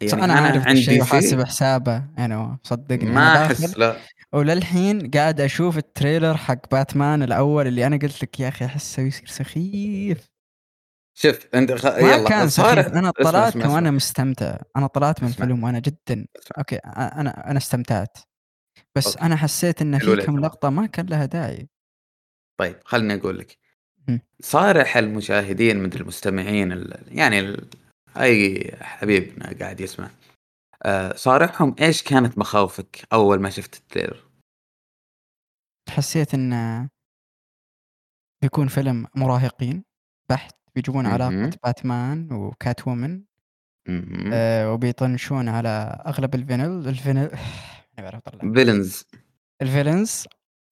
[0.00, 3.10] يعني أنا, أنا عارف عندي وحاسب حسابه يعني صدقني.
[3.10, 3.96] ما أحس لا.
[4.32, 9.26] وللحين قاعد أشوف التريلر حق باتمان الأول اللي أنا قلت لك يا أخي أحسه يصير
[9.26, 10.33] سخيف.
[11.14, 11.86] شوف أنت خ...
[11.86, 12.86] ما يلا كان سخيف.
[12.86, 14.58] أنا طلعت وأنا مستمتع.
[14.76, 16.26] أنا طلعت من الفيلم وأنا جدا.
[16.58, 18.18] okay أنا أنا استمتعت.
[18.96, 19.20] بس okay.
[19.20, 21.68] أنا حسيت انه في كم لقطة ما كان لها داعي.
[22.60, 23.58] طيب خلني أقول لك.
[24.40, 27.56] صارح المشاهدين من المستمعين يعني
[28.16, 30.10] أي حبيبنا قاعد يسمع
[30.82, 34.30] آه، صارحهم إيش كانت مخاوفك أول ما شفت ال trailer؟
[35.88, 36.88] حسيت انه
[38.42, 39.84] بيكون فيلم مراهقين
[40.30, 43.22] بحت بيجيبون علاقة باتمان وكات وومن
[44.32, 47.30] آه وبيطنشون على أغلب الفينل الفينل
[47.98, 48.52] ما بعرف أطلع.
[48.52, 49.04] villains.
[49.62, 50.26] ال villains؟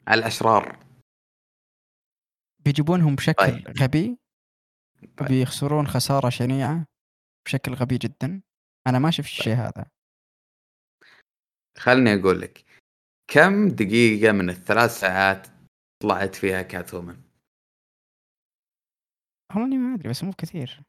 [0.09, 0.79] الأشرار.
[2.65, 3.83] بيجيبونهم بشكل طيب.
[3.83, 4.19] غبي
[5.03, 5.21] طيب.
[5.21, 6.87] وبيخسرون خسارة شنيعة
[7.47, 8.43] بشكل غبي جدا.
[8.87, 9.87] أنا ما شفت الشيء هذا.
[11.79, 12.65] خلني أقول لك
[13.31, 15.47] كم دقيقة من الثلاث ساعات
[16.03, 17.22] طلعت فيها كات وومن؟
[19.57, 20.81] والله ما أدري بس مو كثير.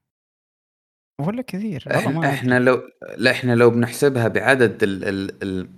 [1.22, 2.82] ولا كثير والله ما إحنا لو
[3.18, 5.70] لا إحنا لو بنحسبها بعدد ال ال ال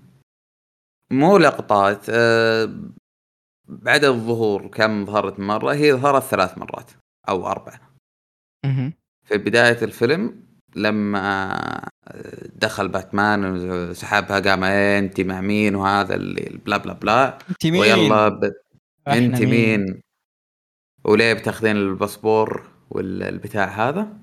[1.11, 2.79] مو لقطات أه
[3.67, 6.91] بعدد الظهور كم ظهرت مرة هي ظهرت ثلاث مرات
[7.29, 7.79] أو أربع.
[9.23, 11.57] في بداية الفيلم لما
[12.55, 17.37] دخل باتمان وسحبها قام إيه انت مع مين؟ وهذا اللي بلا بلا بلا.
[17.49, 18.43] انت مين؟ ويلا ب...
[19.07, 20.01] انت مين, مين؟
[21.03, 24.17] وليه بتاخذين الباسبور؟ والبتاع هذا.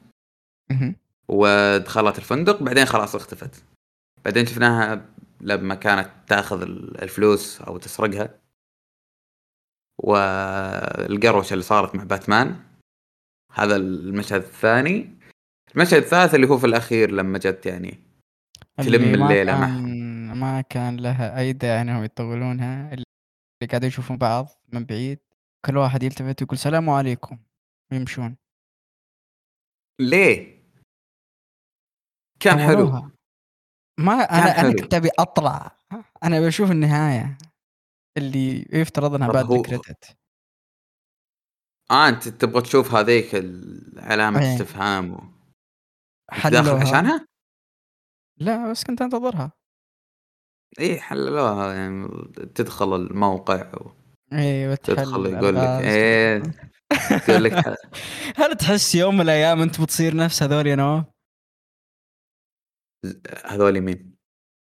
[1.29, 3.65] ودخلت الفندق بعدين خلاص اختفت.
[4.25, 5.09] بعدين شفناها
[5.41, 8.39] لما كانت تاخذ الفلوس أو تسرقها.
[9.99, 12.61] والقروشه اللي صارت مع باتمان.
[13.53, 15.19] هذا المشهد الثاني.
[15.75, 17.99] المشهد الثالث اللي هو في الأخير لما جت يعني
[18.77, 23.05] تلم الليلة ما كان ما كان لها أي داعي إنهم يطولونها اللي
[23.71, 25.19] قاعدين يشوفون بعض من بعيد.
[25.67, 27.39] كل واحد يلتفت ويقول سلام عليكم.
[27.93, 28.37] ويمشون
[30.01, 30.63] ليه؟
[32.41, 33.11] كان حلو.
[33.99, 35.79] ما أنا أنا كنت أبي أطلع.
[36.25, 37.39] أنا بشوف النهاية.
[38.19, 40.17] اللي يفترض إنها بعد الكريدت
[41.91, 43.35] آه أنت تبغى تشوف هذيك
[43.97, 44.53] علامة إيه.
[44.53, 45.21] استفهام و...
[46.51, 47.27] داخل عشانها؟
[48.41, 49.53] لا بس كنت أنتظرها.
[50.81, 51.75] إي حللوها.
[51.75, 52.09] يعني
[52.55, 53.93] تدخل الموقع و...
[54.33, 56.43] أيوه تدخل يقول لك إيه
[57.29, 57.79] لك
[58.41, 61.05] هل تحس يوم من الأيام أنت بتصير نفس هذول يا نواف؟
[63.45, 64.17] هذول مين؟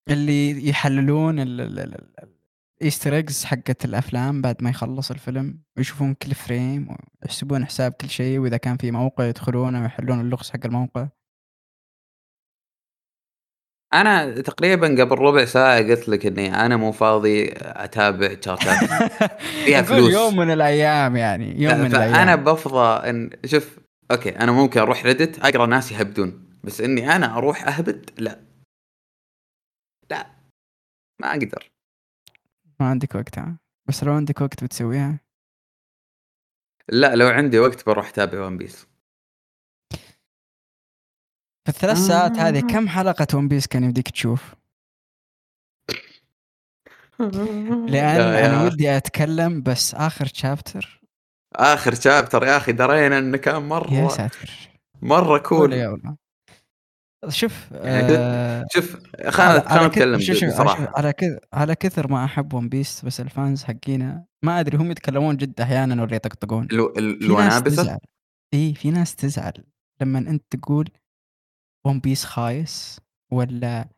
[0.09, 6.87] اللي يحللون ال Easter eggs حقت الأفلام بعد ما يخلص الفيلم ويشوفون كل frame
[7.23, 11.07] ويحسبون حساب كل شيء وإذا كان في موقع يدخلونه ويحلون اللغز حق الموقع
[13.93, 18.79] أنا تقريبا قبل ربع ساعة قلت لك إني أنا مو فاضي أتابع chart ات
[19.65, 20.13] فيها فلوس.
[20.13, 22.15] يوم من الأيام يعني يوم من الأيام.
[22.15, 23.79] أنا بفضى إن شوف
[24.11, 28.39] okay أنا ممكن أروح ريدت أقرأ ناس يهبدون بس إني أنا أروح أهبد؟ لا.
[30.11, 30.27] لا.
[31.21, 31.71] ما أقدر.
[32.79, 33.57] ما عندك وقت ها؟
[33.89, 35.19] بس لو عندك وقت بتسويها؟
[36.89, 38.87] لا لو عندي وقت بروح أتابع ون بيس
[41.63, 42.61] في الثلاث ساعات هذه آه.
[42.61, 44.55] كم حلقة ون بيس كان يمديك تشوف؟
[47.91, 51.01] لأن أنا ودي أتكلم بس آخر شابتر
[51.55, 54.49] آخر شابتر يا أخي درينا إنه كان مرة يا ساتر.
[55.01, 56.15] مرة cool يا والله
[57.29, 58.97] شوف يعني آه شوف
[59.29, 60.17] خلينا خلينا نتكلم
[60.49, 60.93] بصراحة.
[60.97, 64.91] على كذا على كثر ما أحب ون بيس بس ال fans حقينا ما أدري هم
[64.91, 66.67] يتكلمون جد أحيانا ولا يطقطقون.
[66.71, 67.97] الونابسة؟
[68.53, 69.53] اي في ناس تزعل
[70.01, 70.89] لما أنت تقول
[71.85, 72.99] ون بيس خايس
[73.31, 73.89] ولا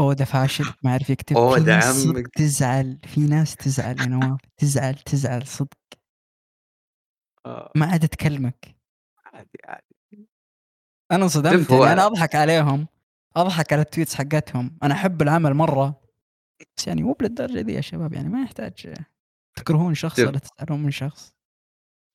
[0.00, 1.36] اودا فاشل ما اعرف يكتب.
[1.36, 5.78] اودا عمك تزعل في ناس تزعل يا نواف تزعل تزعل صدق.
[7.46, 7.72] آه.
[7.76, 8.76] ما عاد تكلمك
[9.24, 10.28] عادي عادي.
[11.12, 12.86] أنا صدمت يعني أنا أضحك عليهم.
[13.36, 14.78] أضحك على ال tweets حقتهم.
[14.82, 16.00] أنا أحب العمل مرة
[16.76, 18.12] بس يعني مو بالدرجة دي يا شباب.
[18.12, 18.94] يعني ما يحتاج
[19.56, 21.34] تكرهون شخص ولا تزعلون من شخص.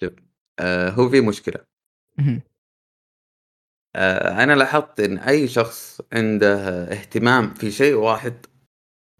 [0.03, 0.13] شوف
[0.59, 1.65] آه هو في مشكلة.
[3.97, 8.45] آه، أنا لاحظت إن أي شخص عنده اهتمام في شيء واحد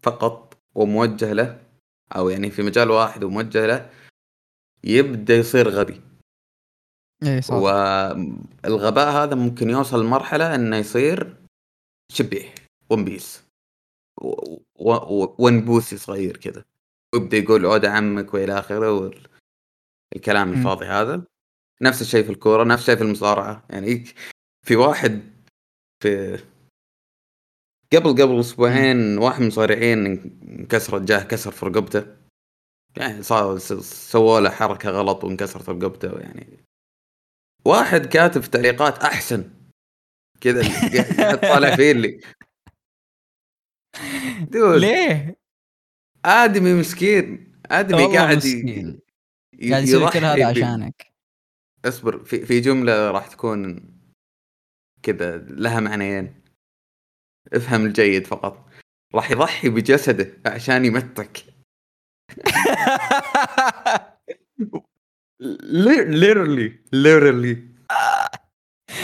[0.02, 1.60] فقط وموجه له
[2.16, 3.90] أو يعني في مجال واحد وموجه له
[4.84, 6.00] يبدأ يصير غبي.
[7.22, 7.54] اي صح.
[7.54, 11.36] والغباء هذا ممكن يوصل لمرحلة إنه يصير
[12.12, 12.54] شبيه
[12.90, 13.46] ون بيس
[15.38, 16.64] ونبوسي صغير كذا.
[17.14, 18.92] ويبدأ يقول عود عمك وإلى آخره
[20.12, 21.22] والكلام الفاضي هذا.
[21.82, 23.64] نفس الشيء في الكورة نفس الشيء في المصارعة.
[23.70, 24.04] يعني
[24.66, 25.20] في واحد
[26.02, 26.38] في
[27.92, 30.06] قبل قبل أسبوعين واحد من المصارعين
[30.48, 32.16] انكسرت جاه كسر في رقبته.
[32.96, 36.64] يعني صار سووا له حركة غلط وانكسرت رقبته يعني.
[37.64, 39.50] واحد كاتب في تعليقات أحسن.
[40.40, 40.62] كذا
[41.52, 42.20] طالع فيه اللي
[44.50, 45.38] دول ليه؟
[46.24, 47.52] آدمي مسكين.
[47.66, 49.00] آدمي قاعد مسكين.
[49.70, 51.12] قاعد يسوي كل هذا عشانك.
[51.84, 53.95] اصبر في في جملة راح تكون
[55.06, 56.42] كذا لها معنيين.
[57.52, 58.68] افهم الجيد فقط.
[59.14, 61.44] راح يضحي بجسده عشان يمتك.
[65.40, 67.68] ليرلي ليرلي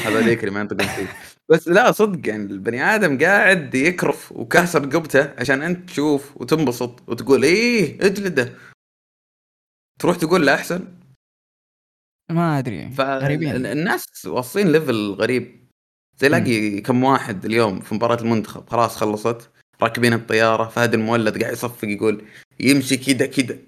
[0.05, 1.07] هذا ذيك اللي ما ينطقون فيه.
[1.48, 7.42] بس لا صدق يعني البني آدم قاعد يكرف وكاسر رقبته عشان أنت تشوف وتنبسط وتقول
[7.42, 8.59] إيه اجلده.
[10.00, 10.98] تروح تقول له أحسن؟
[12.30, 13.66] ما أدري غريبين.
[13.66, 15.61] الناس واصلين ليفل غريب.
[16.18, 19.50] تلاقي كم واحد اليوم في مباراة المنتخب خلاص خلصت
[19.82, 22.24] راكبين الطيارة فهد المولد قاعد يصفق يقول
[22.60, 23.58] يمشي كذا كذا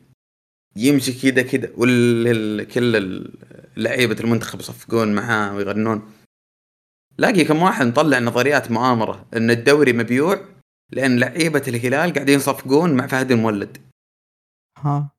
[0.76, 3.30] يمشي كذا كذا وكل
[3.76, 6.12] لعيبه المنتخب يصفقون معاه ويغنون.
[7.18, 10.40] لاقي كم واحد مطلع نظريات مؤامرة إن الدوري مبيوع
[10.92, 13.78] لأن لعيبة الهلال قاعدين يصفقون مع فهد المولد.
[14.78, 15.13] ها.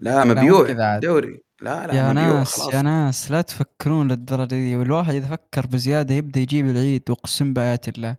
[0.00, 1.40] لا مبيوع دوري.
[1.62, 2.74] لا لا يا ناس خلاص.
[2.74, 4.76] يا ناس لا تفكرون للدرجة دي.
[4.76, 8.16] والواحد إذا فكر بزيادة يبدأ يجيب العيد واقسم بايات الله.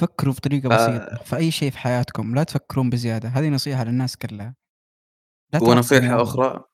[0.00, 1.22] فكروا بطريقة بسيطة آه.
[1.22, 3.28] في أي شيء في حياتكم لا تفكرون بزيادة.
[3.28, 4.54] هذه نصيحة للناس كلها.
[5.52, 6.64] لا ونصيحه أخرى؟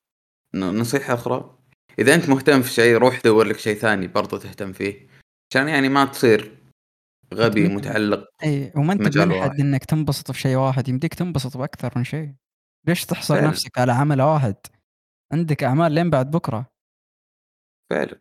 [0.55, 1.59] نصيحة أخرى؟
[1.99, 5.07] إذا أنت مهتم في شيء روح دور لك شيء ثاني برضو تهتم فيه.
[5.53, 6.59] عشان يعني ما تصير
[7.34, 9.61] غبي متعلق اي وما أنت مجال واحد.
[9.61, 12.32] إنك تنبسط في شيء واحد يمديك تنبسط بأكثر من شيء.
[12.88, 13.48] ليش تحصر فعلا.
[13.48, 14.56] نفسك على عمل واحد؟
[15.32, 16.66] عندك أعمال لين بعد بكرة.
[17.90, 18.20] فعلا.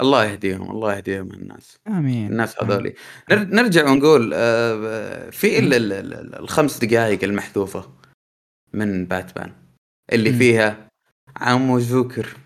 [0.00, 1.78] الله يهديهم الله يهديهم الناس.
[1.86, 2.62] آمين الناس.
[2.62, 2.94] هذولي.
[3.30, 7.92] نر- نرجع ونقول آه، في ال- ال- ال- الخمس دقائق المحذوفة
[8.72, 9.52] من باتمان
[10.12, 10.32] اللي.
[10.32, 10.88] فيها
[11.36, 12.36] عمو جوكر.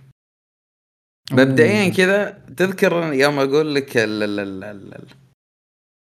[1.32, 1.88] مبدئيا.
[1.88, 3.96] كذا تذكر يوم أقول لك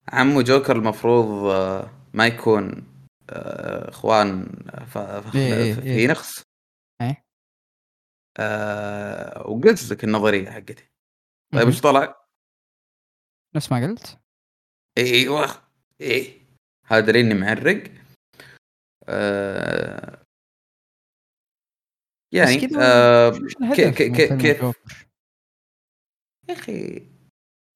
[0.09, 2.88] عمو جوكر المفروض آه، ما يكون
[3.89, 4.43] اخوان
[5.35, 5.97] إيه إيه في إيه.
[5.97, 6.43] فينيكس.
[7.01, 7.24] إيه.
[8.41, 10.91] آه، وقلت لك النظرية حقتي.
[11.53, 11.66] طيب.
[11.66, 12.29] إيش طلع؟
[13.57, 14.20] نفس ما قلت.
[14.99, 15.47] أيوه
[16.01, 16.49] إيه
[16.85, 17.85] هذا اني معرق.
[19.09, 20.24] آه.
[22.35, 23.31] يعني آه
[23.74, 25.09] كيف؟ جوكر؟
[26.49, 27.09] يا أخي.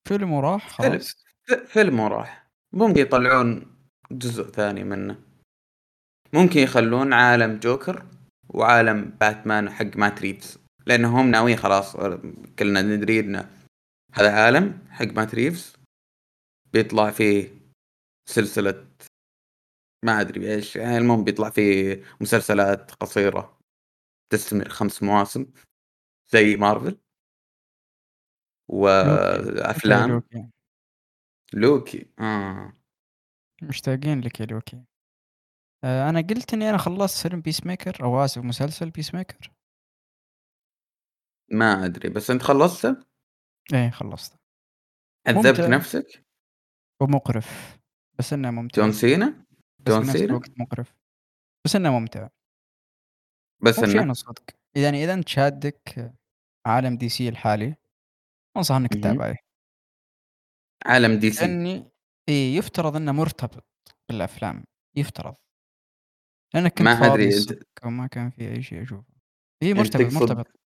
[0.08, 1.24] فيلم وراح خلاص.
[1.66, 2.50] فيلم وراح.
[2.72, 3.76] ممكن يطلعون
[4.10, 5.31] جزء ثاني منه.
[6.34, 8.06] ممكن يخلون عالم جوكر
[8.48, 10.58] وعالم باتمان حق مات ريفز.
[10.86, 11.96] لأنه هم ناويين خلاص
[12.58, 13.36] كلنا ندري إن
[14.14, 15.76] هذا عالم حق مات ريفز.
[16.72, 17.50] بيطلع فيه
[18.28, 18.86] سلسلة
[20.04, 23.58] ما أدري إيش يعني المهم بيطلع فيه مسلسلات قصيرة
[24.32, 25.46] تستمر خمس مواسم
[26.32, 26.98] زي مارفل
[28.68, 30.48] وافلام لوكي.
[31.52, 32.06] لوكي.
[32.18, 32.72] آه.
[33.62, 34.84] مشتاقين لك يا لوكي.
[35.84, 39.52] آه أنا قلت إني أنا خلصت فيلم Peacemaker أو آسف مسلسل Peacemaker
[41.50, 42.96] ما أدري بس أنت خلصته؟
[43.74, 44.36] إيه خلصت
[45.26, 45.66] عذبت ممتع.
[45.66, 46.26] نفسك؟
[47.00, 47.78] ومقرف
[48.18, 49.46] بس إنه ممتع جون سينا؟
[49.78, 50.94] بس جون بنفس سينا؟ الوقت مقرف
[51.66, 52.28] بس إنه ممتع
[53.60, 56.12] بس مو إنه صدق يعني إذا أنت شادك
[56.66, 57.76] عالم دي سي الحالي
[58.56, 59.00] أنصح إنك مهم.
[59.00, 59.36] تتابعه
[60.86, 61.90] عالم دي سي لأني
[62.28, 63.66] إيه يفترض إنه مرتبط
[64.08, 64.64] بالأفلام
[64.96, 65.34] يفترض
[66.54, 69.04] لأنك كنت ما فاضي أدري أنت وما كان في أي شيء أشوفه.
[69.62, 70.60] اي انت مرتبط تقصد مرتبط.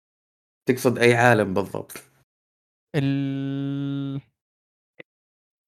[0.68, 1.92] تقصد أي عالم بالضبط.
[2.96, 4.20] ال...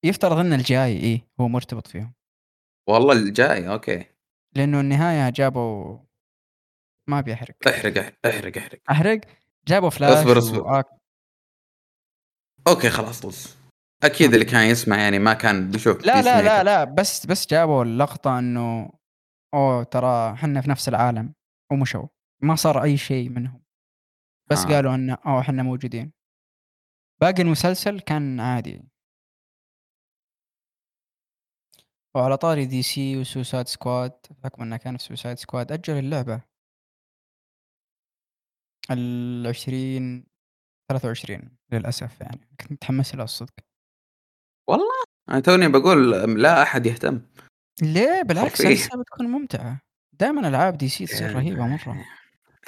[0.05, 2.13] يفترض إن الجاي إيه هو مرتبط فيهم.
[2.89, 4.05] والله الجاي أوكي.
[4.55, 5.99] لأنه النهاية جابوا
[7.09, 7.55] ما أبي أحرق.
[7.67, 8.79] احرق احرق احرق.
[8.91, 9.21] احرق.
[9.67, 10.37] جابوا فلاش اصبر.
[10.37, 10.85] اصبر وآك...
[12.67, 13.57] أوكي خلاص طز
[14.03, 16.63] أكيد اللي كان يسمع يعني ما كان بيشوف لا لا لا.
[16.63, 18.91] لا بس بس جابوا اللقطة إنه
[19.53, 21.33] أوه ترى إحنا في نفس العالم
[21.71, 22.07] ومشوا
[22.43, 23.63] ما صار أي شيء منهم.
[24.51, 24.67] بس آه.
[24.75, 26.11] قالوا انه أوه إحنا موجودين.
[27.21, 28.83] باقي المسلسل كان عادي.
[32.15, 36.41] وعلى طاري DC و Suicide Squad بحكم إنه كان في Suicide Squad أجل اللعبة.
[38.91, 40.25] ال 20
[40.89, 43.53] 23 للأسف يعني كنت متحمس لها الصدق.
[44.69, 46.11] والله أنا توني بقول
[46.43, 47.21] لا أحد يهتم.
[47.81, 48.69] ليه بالعكس حرفياً.
[48.75, 49.79] لسه بتكون ممتعة.
[50.19, 52.05] دائما ألعاب DC تصير رهيبة مرة.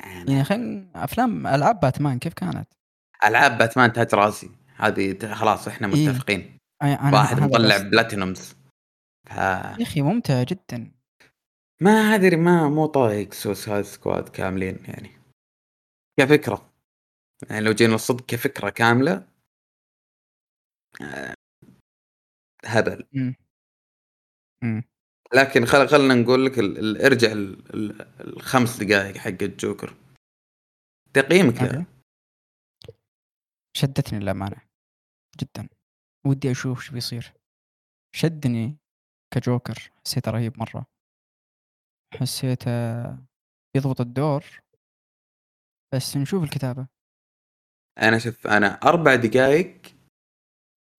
[0.03, 2.67] يعني خلينا أفلام ألعاب باتمان كيف كانت؟
[3.25, 4.51] ألعاب باتمان تاج راسي.
[4.75, 6.09] هذه ت- خلاص إحنا إيه.
[6.09, 6.57] متفقين.
[6.83, 7.81] أي- أنا واحد هذا مطلع بس.
[7.83, 8.55] platinums.
[9.27, 9.31] ف...
[9.37, 10.91] يا أخي ممتعة جدا.
[11.81, 15.09] ما أدري ما مو طايق Suicide Squad كاملين يعني.
[16.19, 16.71] كفكرة.
[17.49, 19.27] يعني لو جينا الصدق كفكرة كاملة
[21.01, 21.33] آه،
[22.65, 23.07] هبل.
[23.15, 23.35] امم
[24.63, 24.83] امم
[25.33, 26.79] لكن خل خلنا نقول لك ال...
[26.79, 27.01] ال...
[27.05, 27.73] ارجع ال...
[27.73, 28.01] ال...
[28.21, 29.95] الخمس دقائق حق الجوكر.
[31.13, 31.85] تقييمك له.
[33.77, 34.61] شدتني للأمانة.
[35.39, 35.69] جدا.
[36.25, 37.33] ودي أشوف إيش بيصير.
[38.15, 38.77] شدني
[39.33, 39.91] كجوكر.
[40.05, 40.85] حسيته رهيب مرة.
[42.13, 42.71] حسيته
[43.75, 44.43] يضبط الدور.
[45.93, 46.87] بس نشوف الكتابة.
[47.97, 49.81] أنا شوف أنا أربع دقائق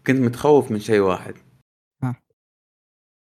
[0.07, 1.52] كنت متخوف من شيء واحد.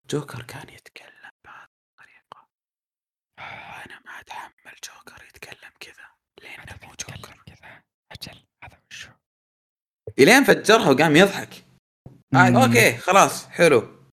[0.09, 2.47] جوكر كان يتكلم بهذه الطريقة.
[3.85, 6.05] أنا ما أتحمل جوكر يتكلم كذا
[6.41, 7.43] لأنه مو جوكر.
[7.45, 7.81] كذا.
[8.11, 9.09] أجل هذا وشو
[10.19, 11.65] إلين فجرها وقام يضحك.
[12.33, 12.57] آه مم.
[12.57, 14.09] أوكي خلاص حلو.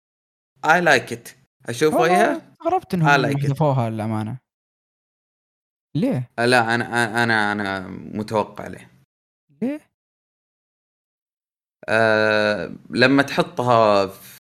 [0.65, 1.29] اي لايك ات
[1.65, 2.01] أشوف والله
[2.33, 3.37] وجهه استغربت I انهم.
[3.37, 4.37] حذفوها للأمانة.
[5.95, 8.89] ليه؟ لا أنا أنا أنا متوقع له
[9.61, 9.79] ليه؟
[11.89, 14.34] أه لما تحطها في-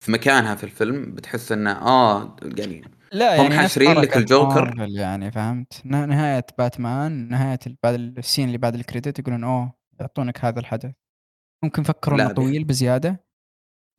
[0.00, 4.74] في مكانها في الفيلم بتحس إنه آه يعني لا هم يعني نفس حاشرين لك الجوكر.
[4.88, 10.44] يعني فهمت نه- نهاية باتمان نهاية ال- بعد السين اللي بعد الكريدت يقولون أوه يعطونك
[10.44, 10.92] هذا الحدث
[11.64, 13.24] ممكن فكروا إنه طويل بزيادة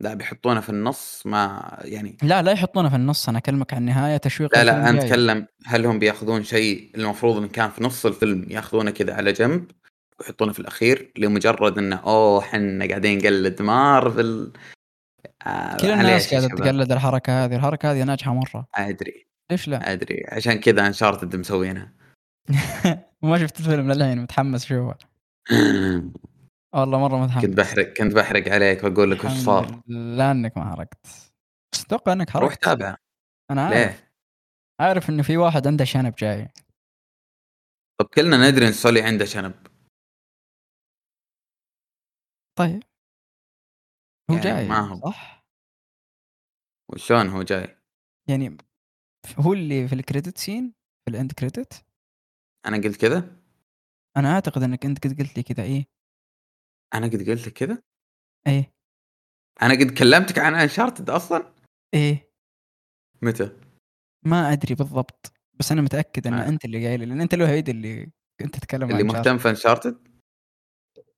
[0.02, 4.18] لا بيحطونه في النص ما يعني لا لا يحطونه في النص أنا أكلمك عن النهاية
[4.18, 5.00] تشويق لا لا أنا.
[5.02, 9.72] أتكلم هل هم بيأخذون شيء المفروض إن كان في نص الفيلم يأخذونه كذا على جنب
[10.20, 14.54] ويحطونه في الأخير لمجرد إنه أوه إحنا قاعدين نقلد مارفل
[15.46, 18.68] آه كل الناس قاعدة تقلد الحركة هذه، الحركة هذه ناجحة مرة.
[18.76, 19.28] أدري.
[19.52, 21.94] ليش لا؟ أدري عشان كذا انشارتد مسوينها.
[23.24, 24.98] ما شفت الفيلم للحين متحمس اشوفه.
[26.76, 27.46] والله مرة متحمس.
[27.46, 29.82] كنت بحرق كنت بحرق عليك وأقول لك وش صار.
[29.88, 31.06] لا إنك ما حرقت.
[31.74, 32.44] بس أتوقع إنك حرقت.
[32.44, 32.98] روح تابعه.
[33.52, 33.78] أنا عارف.
[33.78, 34.14] ليه؟
[34.82, 36.50] عارف إنه في واحد عنده شنب جاي.
[38.00, 39.54] طب كلنا ندري إن سولي عنده شنب.
[42.60, 42.84] طيب.
[44.32, 45.46] هو يعني جاي ما هو صح؟
[46.90, 47.78] وشلون هو جاي؟
[48.30, 48.58] يعني
[49.38, 50.74] هو اللي في الكريدت سين
[51.06, 51.86] في الاند كريدت
[52.66, 53.42] أنا قلت كذا؟
[54.18, 55.88] أنا أعتقد إنك أنت قد قلت لي كذا إيه
[56.94, 57.84] أنا قد قلت لك كذا؟
[58.48, 58.74] إيه
[59.62, 61.54] أنا قد كلمتك عن انشارتد أصلا؟
[61.94, 62.32] إيه
[63.22, 63.58] متى؟
[64.26, 66.48] ما أدري بالضبط بس أنا متأكد إن آه.
[66.48, 70.08] أنت اللي قايل لأن أنت الوحيد اللي كنت تتكلم اللي مهتم في انشارتد؟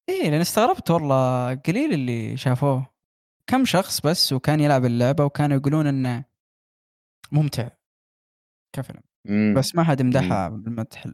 [0.09, 2.92] إيه لأن استغربت والله قليل اللي شافوه
[3.47, 6.25] كم شخص بس وكان يلعب اللعبة وكانوا يقولون إنه
[7.31, 7.69] ممتع
[8.75, 9.01] كفيلم.
[9.57, 11.07] بس ما حد مدحها بالمدح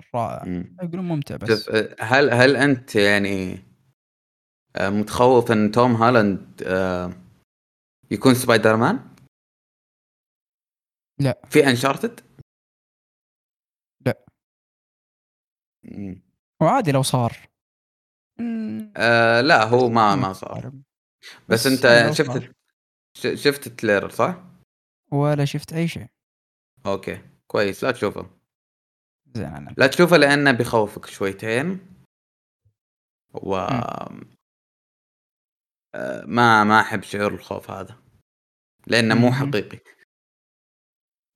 [0.00, 0.64] الرائع.
[0.82, 1.70] يقولون ممتع بس.
[2.00, 3.58] هل هل أنت يعني
[4.76, 7.12] آه، متخوف إن توم هالاند آه،
[8.10, 9.14] يكون سبايدر مان؟
[11.20, 11.40] لا.
[11.50, 12.20] في Uncharted؟
[14.06, 14.24] لا.
[16.62, 17.36] وعادي لو صار.
[18.96, 20.72] آه لا هو ما ما صار.
[21.48, 22.52] بس, بس انت شفت
[23.34, 24.44] شفت التلير صح؟
[25.12, 26.06] ولا شفت أي شيء.
[26.86, 27.84] أوكي كويس.
[27.84, 28.30] لا تشوفه.
[29.34, 31.94] زين لا تشوفه لأنه بيخوفك شويتين.
[33.34, 33.56] و
[35.94, 38.02] آه، ما ما أحب شعور الخوف هذا.
[38.86, 39.78] لأنه مو حقيقي.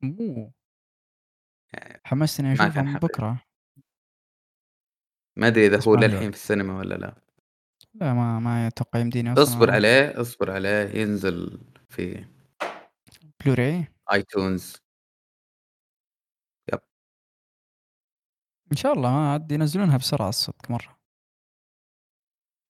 [0.03, 0.53] مو.
[2.05, 3.43] حمستني أشوفه من بكرة.
[5.37, 7.26] ما أدري إذا هو للحين في السينما ولا لا.
[7.95, 12.25] لا ما ما أتوقع يمديني أصلا اصبر عليه اصبر عليه ينزل في
[13.45, 14.77] Blu-ray iTunes
[16.73, 16.81] yep.
[18.73, 20.99] إن شاء الله عاد ينزلونها بسرعة الصدق مرة.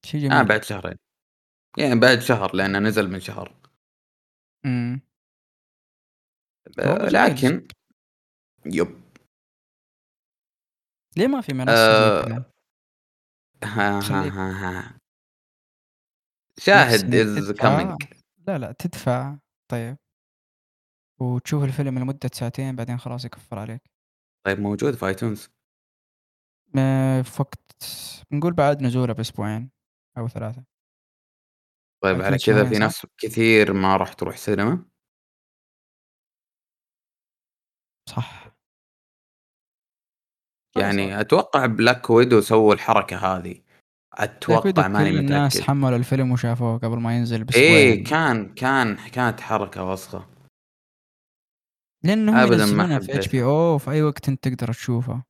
[0.05, 0.33] شيء جميل.
[0.33, 0.97] آه بعد شهرين.
[1.77, 3.55] يعني بعد شهر لأنه نزل من شهر.
[4.65, 5.01] امم
[7.11, 7.67] لكن
[8.65, 9.01] Yep.
[11.17, 12.21] ليه ما في منصة.
[12.21, 12.51] زي كذا؟
[13.63, 14.96] ها ها ها ها.
[16.59, 18.03] شاهد is coming
[18.47, 19.37] لا لا تدفع.
[19.71, 19.97] طيب.
[21.21, 23.81] وتشوف الفيلم لمدة ساعتين بعدين خلاص يكفر عليك.
[24.45, 25.49] طيب موجود في iTunes
[27.23, 27.83] في وقت
[28.31, 29.71] نقول بعد نزوله بأسبوعين
[30.17, 30.63] أو ثلاثة.
[32.03, 34.85] طيب على كذا في ناس كثير ما راح تروح سينما.
[38.09, 38.57] صح.
[40.77, 43.63] يعني أتوقع Black Widow سووا الحركة هذه.
[44.17, 49.39] أتوقع ماني متاكد الناس حملوا الفيلم وشافوه قبل ما ينزل باسبوعين إيه كان كان كانت
[49.41, 50.29] حركة وسخة.
[52.03, 55.23] لأنه ابدا ما في HBO في أي وقت أنت تقدر تشوفه.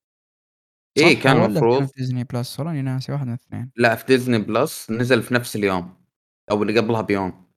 [0.97, 1.85] إيه كان المفروض.
[1.85, 3.71] في Disney Plus؟ والله ناسي واحد من الاثنين.
[3.75, 5.97] لا في Disney Plus نزل في نفس اليوم
[6.51, 7.47] أو اللي قبلها بيوم.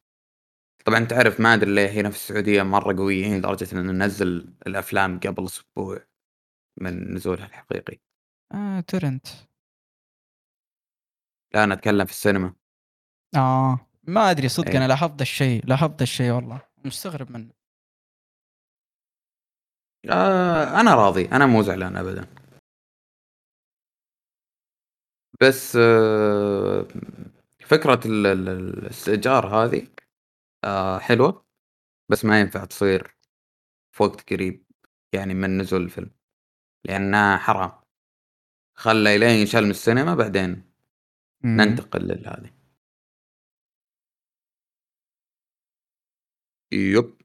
[0.85, 5.45] طبعا تعرف ما أدري ليه هنا في السعودية مرة قويين لدرجة إنه ننزل الأفلام قبل
[5.45, 6.07] أسبوع
[6.81, 7.99] من نزولها الحقيقي.
[8.55, 9.27] آه تورنت
[11.55, 12.55] لا أنا أتكلم في السينما.
[13.37, 13.87] آه.
[14.03, 14.77] ما أدري صدق أيه.
[14.77, 16.61] أنا لاحظت الشيء لاحظت الشيء والله.
[16.85, 17.53] مستغرب منه.
[20.11, 21.29] آه أنا راضي.
[21.29, 22.27] أنا مو زعلان ابدا.
[25.41, 26.87] بس آه
[27.61, 29.89] فكرة الاستئجار هذه
[30.65, 31.47] آه حلوة.
[32.09, 33.17] بس ما ينفع تصير
[33.97, 34.65] في وقت قريب
[35.15, 36.11] يعني من نزول الفيلم.
[36.85, 37.81] لأنها حرام.
[38.75, 40.70] خلى لين ينشال من السينما بعدين.
[41.45, 42.51] ننتقل لهذه
[46.73, 47.21] يب.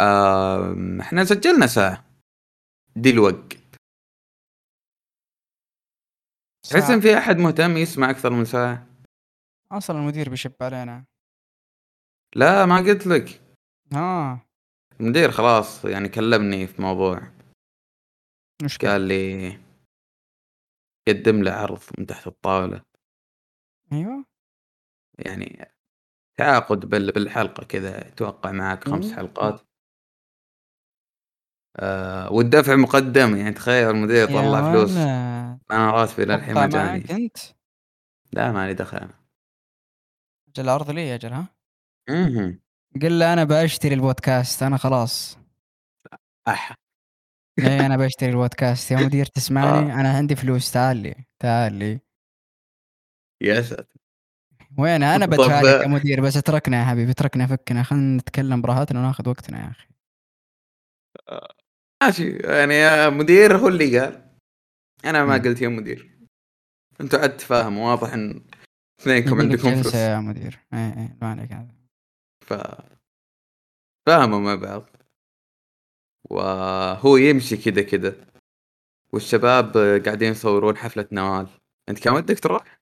[0.00, 2.04] آه إحنا سجلنا ساعة.
[2.96, 3.58] دي الوقت.
[6.62, 8.86] تحس إن في أحد مهتم يسمع أكثر من ساعة؟
[9.72, 11.04] أصلا المدير بيشب علينا.
[12.36, 13.42] لا ما قلت لك.
[13.96, 14.40] آه.
[15.00, 17.32] المدير خلاص يعني كلمني في موضوع.
[18.64, 19.50] مش قال لي
[21.08, 22.87] قدم له عرض من تحت الطاولة.
[23.92, 24.24] أيوه.
[25.18, 25.64] يعني
[26.38, 29.60] تعاقد بالحلقة كذا توقع معك خمس حلقات.
[31.76, 34.96] آه والدفع مقدم يعني تخيل المدير طلع فلوس.
[34.96, 37.10] أنا راتبي للحين ما جاني.
[37.10, 37.36] أنت؟
[38.32, 39.14] لا مالي دخل أنا.
[40.48, 41.48] أجل العرض لي أجل ها؟
[42.08, 42.58] أها
[43.02, 45.38] قل له أنا بشتري البودكاست أنا خلاص.
[46.48, 46.74] أح.
[47.58, 48.90] اي أنا بشتري البودكاست.
[48.90, 50.00] يا مدير تسمعني آه.
[50.00, 52.00] أنا عندي فلوس تعال لي تعال لي.
[53.40, 53.98] يا ساتر.
[54.78, 57.82] وين؟ أنا طب- بدفع لك مدير بس اتركنا يا حبيبي اتركنا فكنا.
[57.82, 59.88] خلينا نتكلم براحتنا وناخذ وقتنا يا أخي.
[62.02, 62.36] ماشي.
[62.36, 64.28] يعني يا مدير هو اللي قال.
[65.04, 65.38] أنا ما.
[65.38, 66.18] قلت يا مدير.
[67.00, 68.44] أنتوا عاد تفاهم واضح إن
[69.00, 69.94] اثنينكم عندكم فلوس.
[69.94, 70.58] يا مدير.
[70.74, 71.74] إيه إيه ما عليك هذا.
[72.46, 72.54] ف
[74.06, 74.86] فاهموا مع بعض.
[76.30, 78.26] وهو يمشي كذا كذا
[79.12, 79.76] والشباب
[80.06, 81.48] قاعدين يصورون حفلة نوال.
[81.88, 82.77] أنت كان ودك تروح؟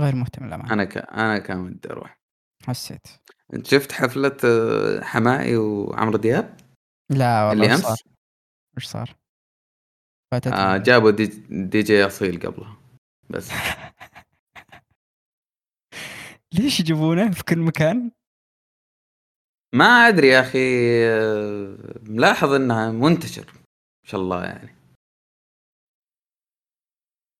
[0.00, 0.96] غير مهتم للأمانة أنا ك...
[0.96, 2.20] أنا كان ودي أروح
[2.66, 3.06] حسيت
[3.54, 6.56] أنت شفت حفلة آه، حماقي وعمرو دياب
[7.10, 7.96] لا والله اللي وش؟ صار؟
[8.76, 9.16] وش صار؟
[10.32, 12.76] فاتتني آه جابوا D, DJ أصيل قبلها
[13.30, 13.50] بس
[16.54, 18.10] ليش يجيبونه في كل مكان؟
[19.74, 20.58] ما أدري يا أخي
[21.08, 24.79] آه، ملاحظ إنها منتشر ما شاء الله يعني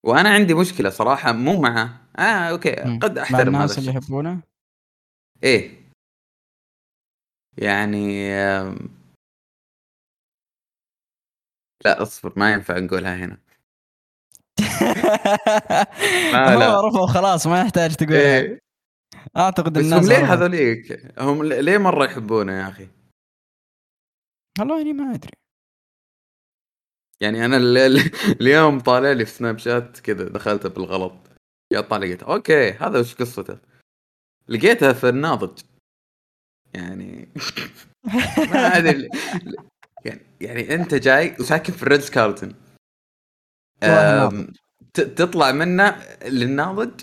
[0.04, 2.00] وأنا عندي مشكلة صراحة مو معه.
[2.18, 2.98] آه أوكي.
[2.98, 4.40] قد أحترم الناس اللي يحبونه؟
[5.42, 5.80] إيه.
[7.58, 8.30] يعني
[11.84, 13.38] لا أصبر ما ينفع نقولها هنا.
[16.32, 16.66] لا، لا.
[16.66, 18.20] هو عرفه خلاص ما يحتاج تقولها.
[18.40, 18.58] إيه.
[19.36, 20.34] أعتقد بس الناس هم ليه عرفوا.
[20.34, 22.88] هذوليك؟ هم ليه مرة يحبونه يا أخي؟
[24.58, 25.39] والله إني ما أدري.
[27.22, 28.10] يعني أنا ال- ال-
[28.40, 31.12] اليوم طالع لي في سناب شات كذا دخلته بالغلط.
[31.72, 33.58] يا طالع لقيت أوكي هذا وش قصته؟
[34.48, 35.62] لقيتها في الناضج.
[36.74, 37.28] يعني
[38.52, 39.08] ما أدري
[40.04, 42.54] يعني يعني أنت جاي وساكن في ال Ritz-Carlton
[44.94, 47.00] تطلع منه للناضج؟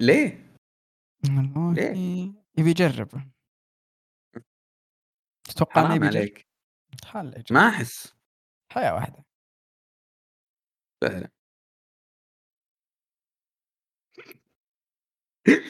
[0.00, 0.52] ليه؟
[1.74, 3.08] ليه؟ يبي يجرب.
[5.44, 6.32] تتوقع إنه حرام يبي يجرب.
[7.50, 8.14] ما أحس.
[8.72, 9.24] حياة واحدة.
[11.02, 11.28] فعلا.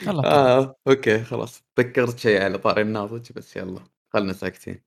[0.08, 1.62] الله آه أوكي خلاص.
[1.76, 3.80] تذكرت شيء على طاري الناضج بس يلا
[4.12, 4.82] خلنا ساكتين.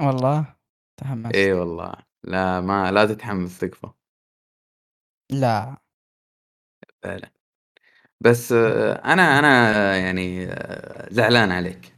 [0.00, 0.56] والله؟
[0.96, 1.34] تحمست.
[1.34, 1.92] إي والله.
[2.24, 3.90] لا ما لا تتحمس تكفى.
[5.30, 5.76] لا.
[7.02, 7.30] فعلا.
[8.20, 11.96] بس آه، أنا أنا يعني آه، زعلان عليك.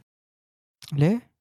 [0.93, 1.31] ليه؟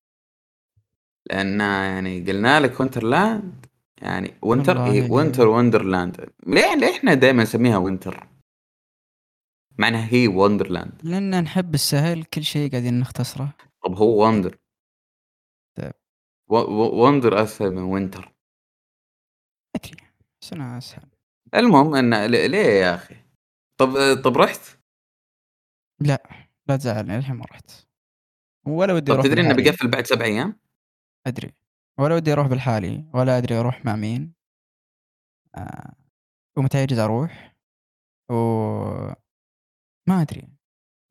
[1.30, 3.66] لأن يعني قلنا لك Winterland
[4.02, 8.28] يعني winter اي ليه؟ Winter Wonderland ليه ليه إحنا دائما نسميها winter
[9.78, 13.56] مع انها هي Wonderland لأن نحب السهل كل شيء قاعدين نختصره.
[13.84, 14.58] طب هو wonder
[15.76, 15.92] طيب.
[16.92, 18.34] wonder أسهل من winter
[19.76, 19.96] ادري
[20.42, 21.08] بس أنا أسهل؟
[21.54, 23.16] المهم إن ليه يا أخي؟
[23.80, 23.88] طب
[24.24, 24.78] طب رحت؟
[26.00, 27.70] لا لا تزعلني الحين ما رحت.
[28.66, 29.54] ولا ودي طب أروح تدري إنه.
[29.54, 30.60] بيقفل بعد سبع أيام؟
[31.26, 31.52] أدري.
[31.98, 34.32] ولا ودي أروح بالحالي ولا أدري أروح مع مين.
[35.54, 35.92] آه.
[36.56, 37.54] ومتى يجوز أروح؟
[38.30, 38.34] و
[40.08, 40.48] ما أدري.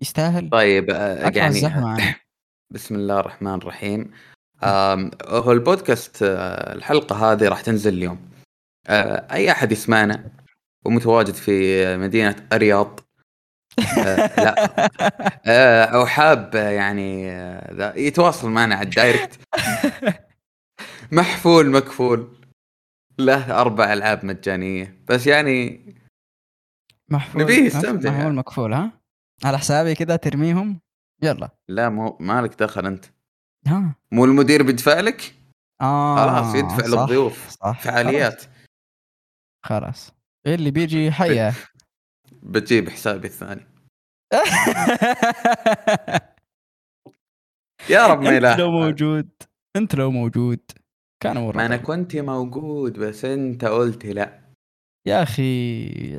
[0.02, 2.16] يستاهل؟ طيب آه، يعني أنا
[2.74, 4.12] بسم الله الرحمن الرحيم.
[4.64, 8.30] آم، هو البودكاست آه، الحلقة هذه راح تنزل اليوم.
[8.88, 10.32] آه، أي أحد يسمعنا
[10.86, 13.00] ومتواجد في مدينة الرياض
[13.98, 14.56] آه، لا.
[15.46, 19.40] آه، أو حاب آه، يعني آه، يتواصل معنا على الدايركت.
[21.12, 22.38] محفول مكفول.
[23.20, 24.98] له أربع ألعاب مجانية.
[25.10, 25.82] بس يعني
[27.12, 28.30] محفول نبيه يستمتع محفول يعني.
[28.30, 28.92] مكفول ها؟
[29.46, 30.80] على حسابي كذا ترميهم.
[31.24, 31.50] يلا.
[31.68, 33.06] لا مو مالك دخل أنت.
[33.68, 33.96] ها.
[34.12, 35.34] مو المدير بيدفع لك؟
[35.82, 37.50] آه خلاص يدفع صح، للضيوف.
[37.50, 38.42] صح فعاليات.
[38.42, 38.50] خلاص,
[39.66, 40.12] خلاص.
[40.48, 41.54] اللي بيجي؟ حيه
[42.44, 43.68] بتجيب حسابي الثاني.
[47.90, 49.30] يا رب ما أنت يلاحظ لو موجود
[49.76, 50.60] أنت لو موجود.
[51.20, 51.78] كان امور ما أنا.
[51.78, 54.54] كنت موجود بس أنت قلت لأ.
[55.08, 55.44] يا أخي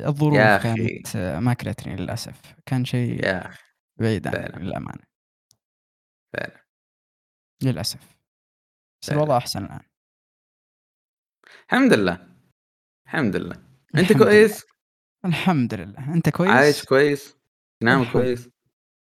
[0.07, 0.75] الظروف يا أخي.
[0.75, 2.55] كانت ما كلتني للأسف.
[2.67, 3.65] كان شيء يا أخي.
[4.01, 4.65] بعيد عني.
[4.65, 5.05] للأمانة.
[6.33, 6.67] فعلا.
[7.63, 8.19] للأسف.
[9.03, 9.19] بس فعلا.
[9.23, 9.81] الوضع أحسن الآن.
[11.67, 12.29] الحمد لله.
[13.07, 13.55] الحمد لله.
[13.95, 14.73] أنت الحمد كويس؟ لله.
[15.25, 16.15] الحمد لله.
[16.15, 17.37] أنت كويس؟ عايش كويس؟
[17.81, 18.13] تنام الحمد.
[18.13, 18.49] كويس؟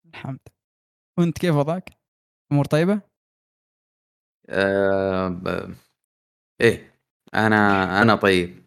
[0.05, 0.39] الحمد
[1.19, 1.89] وأنت كيف وضعك؟
[2.51, 3.12] أمور طيبة؟
[4.49, 5.73] آه ب...
[6.61, 6.99] إيه
[7.33, 8.63] أنا أنا طيب.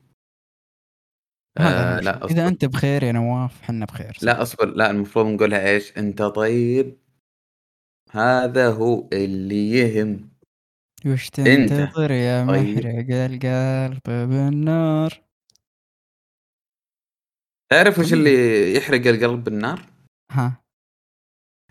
[1.58, 4.66] آه لا إذا أنت بخير يا نواف حنا بخير لا أصبر.
[4.66, 6.98] لا المفروض نقولها إيش؟ أنت طيب.
[8.10, 10.30] هذا هو اللي يهم.
[11.06, 12.78] وش تنتظر يا طيب.
[12.78, 15.22] محرق القلب بالنار؟
[17.70, 18.18] تعرف وش طيب.
[18.18, 19.86] اللي يحرق القلب بالنار؟
[20.30, 20.62] ها.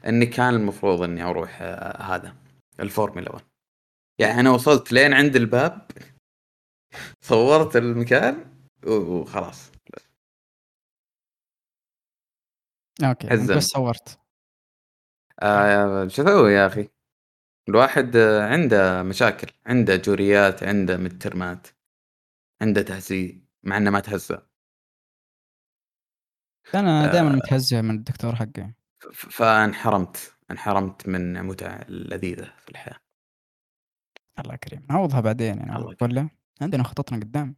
[0.06, 2.36] إني كان المفروض إني أروح آه، هذا
[2.80, 3.46] الفورمولا 1
[4.20, 5.92] يعني أنا وصلت لين عند الباب
[7.22, 8.58] صورت المكان
[8.88, 9.72] وخلاص.
[13.04, 14.20] أوكي انت بس صورت.
[15.40, 16.90] آه شو أسوي يا أخي؟
[17.70, 21.68] الواحد عنده مشاكل عنده جوريات عنده مترمات
[22.62, 24.48] عنده تهزيء مع إنه ما تهزأ.
[26.76, 28.74] أنا دائما آه متهزئ من الدكتور حقي.
[29.14, 33.05] فانحرمت انحرمت من متع لذيذة في الحياة.
[34.40, 36.30] الله كريم نعوضها بعدين يعني ولا؟
[36.62, 37.56] عندنا خططنا قدام.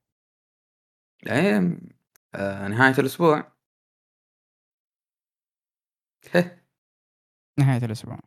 [1.27, 1.79] إيه
[2.35, 3.51] آه نهاية الأسبوع.
[7.59, 8.19] نهاية الأسبوع.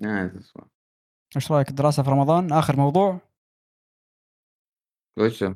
[0.00, 0.68] نهاية الأسبوع.
[1.36, 3.20] إيش رأيك الدراسة في رمضان؟ آخر موضوع؟
[5.18, 5.54] وشو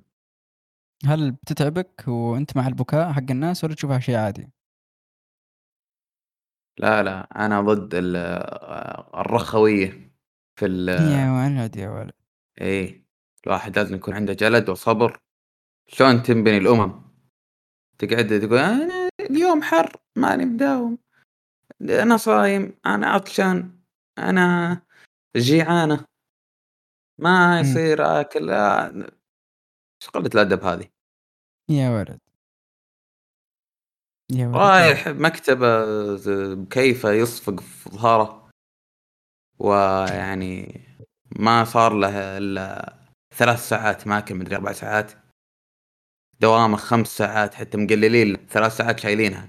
[1.04, 4.50] هل بتتعبك وأنت مع البكاء حق الناس ولا تشوفها شيء عادي؟
[6.78, 7.90] لا لا أنا ضد
[9.14, 10.07] الرخويه
[10.59, 12.12] في ال يا ولد يا ولد.
[12.61, 13.04] إيه
[13.46, 15.20] الواحد لازم يكون عنده جلد وصبر.
[15.86, 17.02] شلون تنبني الأمم؟
[17.98, 20.98] تقعد تقول أنا اليوم حر ماني مداوم.
[21.80, 23.78] أنا صايم أنا عطشان
[24.18, 24.82] أنا
[25.36, 26.04] جيعانة.
[27.18, 30.88] ما يصير أكل إيش قلة الأدب هذه؟
[31.70, 32.18] يا ولد.
[34.32, 35.84] يا ولد رايح مكتبة
[36.54, 38.47] بكيفة يصفق في ظهره.
[39.59, 40.80] ويعني
[41.36, 42.94] ما صار له إلا
[43.34, 45.12] ثلاث ساعات ماكل مدري أربع ساعات.
[46.40, 49.48] دوامه خمس ساعات حتى مقللين ثلاث ساعات شايلينها.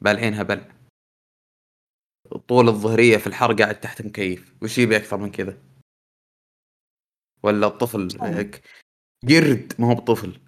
[0.00, 0.76] بالعينها بلع
[2.48, 4.54] طول الظهرية في الحر قاعد تحت مكيف.
[4.62, 5.58] وش يبي أكثر من كذا؟
[7.42, 8.62] ولا الطفل هيك؟
[9.28, 10.40] قرد ما هو بطفل.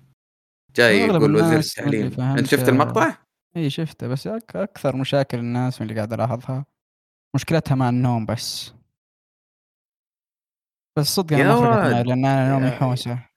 [0.77, 2.21] جاي يقول وزير التعليم.
[2.21, 3.17] أنت شفت المقطع؟
[3.57, 6.67] إي شفته بس أكثر مشاكل الناس من اللي قاعد ألاحظها.
[7.35, 8.78] مشكلتها مع النوم بس.
[10.99, 13.29] بس صدق أنا ما لأن أنا نومي حوسه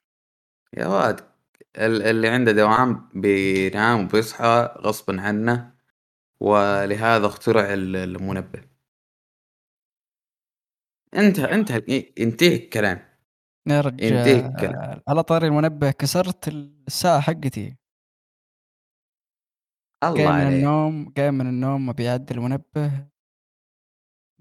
[0.78, 1.32] يا واد
[1.78, 5.76] اللي عنده دوام بينام وبيصحى غصبا عنه
[6.39, 8.64] ولهذا اخترع المنبه.
[11.14, 13.12] انتهى انتهى انتهى الكلام.
[13.68, 17.78] يا رجال على طاري المنبه كسرت الساعة حقتي.
[20.03, 23.07] الله قايم من النوم قايم من النوم ما بيعدل المنبه.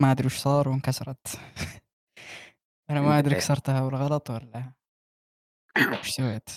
[0.01, 1.27] ما أدري وش صار وانكسرت.
[2.91, 4.73] أنا ما أدري كسرتها بالغلط ولا
[6.01, 6.51] وش سويت.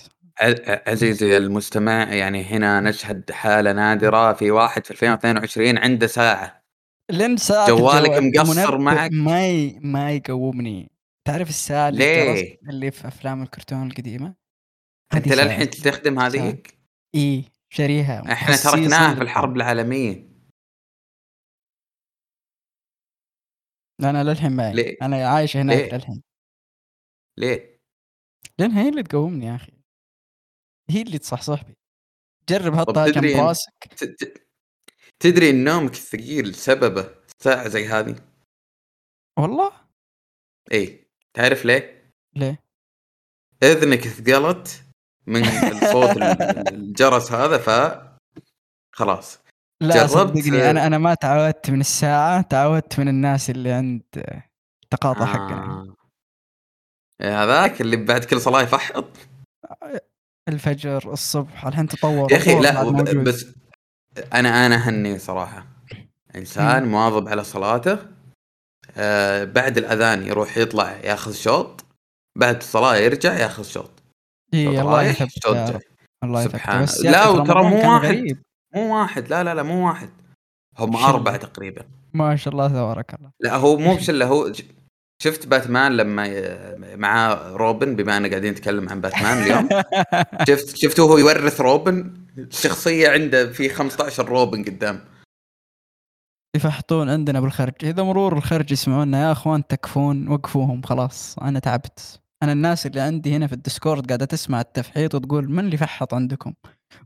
[0.87, 6.63] عزيزي المستمع يعني هنا نشهد حالة نادرة في واحد في 2022 عنده ساعة.
[7.11, 9.79] لين ساعة جوالك مقصر معك؟ ما ي...
[9.81, 10.91] ما يقومني.
[11.27, 14.35] تعرف الساعة اللي ليه؟ اللي في أفلام الكرتون القديمة؟
[15.13, 16.79] أنت للحين تستخدم هذيك؟
[17.15, 20.32] اي شاريها إحنا تركناها في الحرب العالمية.
[24.05, 26.23] أنا للحين معي ليه؟ أنا عايش هناك ليه؟ للحين
[27.37, 27.79] ليه؟
[28.59, 29.73] لأن هي اللي تقومني يا أخي
[30.89, 31.73] هي اللي تصحصح بي
[32.49, 33.73] جرب حطها جنب راسك
[35.19, 38.15] تدري إن نومك الثقيل سببه ساعة زي هذه
[39.39, 39.71] والله
[40.71, 42.63] اي تعرف ليه؟ ليه؟
[43.63, 44.83] إذنك ثقلت
[45.27, 45.43] من
[45.91, 46.17] صوت
[46.73, 47.69] الجرس هذا ف
[48.95, 49.42] خلاص
[49.83, 54.01] لا صدقني أنا أنا ما تعودت من الساعة تعودت من الناس اللي عند
[54.83, 55.25] التقاطع آه.
[55.25, 55.93] حقنا
[57.21, 59.09] هذاك اللي بعد كل صلاة يفحط؟
[60.49, 62.91] الفجر الصبح الحين تطور يا أخي لا
[63.23, 63.45] بس
[64.33, 65.67] أنا أنا هني صراحة.
[66.35, 67.97] إنسان مواظب على صلاته
[68.97, 71.85] آه بعد الأذان يروح يطلع ياخذ شوط
[72.37, 73.91] بعد الصلاة يرجع ياخذ شوط.
[74.53, 75.81] إي الله يثبت
[76.23, 78.43] الله سبحان لا وترى مو واحد.
[78.75, 80.09] مو واحد لا لا لا مو واحد.
[80.79, 81.85] هم أربعة تقريبا.
[82.13, 83.31] ما شاء الله تبارك الله.
[83.39, 84.51] لا هو مو بشلة هو
[85.23, 86.25] شفت باتمان لما
[86.95, 89.69] مع روبن بما اننا قاعدين نتكلم عن باتمان اليوم.
[90.47, 94.99] شفت شفته هو يورث روبن؟ الشخصيه عنده في 15 روبن قدام.
[96.55, 97.73] يفحطون عندنا بالخرج.
[97.83, 102.19] إذا مرور الخرج يسمعونا يا أخوان تكفون وقفوهم خلاص أنا تعبت.
[102.43, 106.53] أنا الناس اللي عندي هنا في الديسكورد قاعدة تسمع التفحيط وتقول من اللي فحط عندكم؟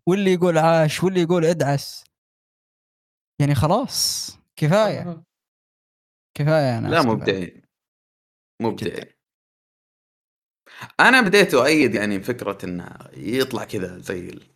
[0.05, 2.03] واللي يقول عاش واللي يقول ادعس.
[3.39, 5.23] يعني خلاص كفاية.
[6.37, 7.61] كفاية يا ناس لا مبدعين
[8.61, 9.05] مبدعين
[10.99, 14.47] أنا بديت أؤيد يعني فكرة إنه يطلع كذا زي ال...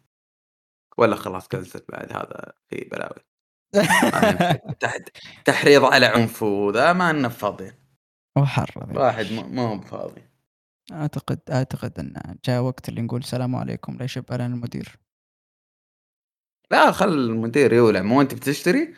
[0.97, 3.25] ولا خلاص كنسل بعد هذا في بلاوي.
[4.79, 5.09] تحت
[5.45, 7.73] تحريض على عنف وذا ما لنا فاضيين
[8.37, 10.21] وحر واحد ما هو فاضي
[10.91, 14.99] أعتقد أعتقد إن جاء وقت اللي نقول السلام عليكم لا علينا المدير.
[16.71, 18.95] لا خل المدير يولع مو انت بتشتري؟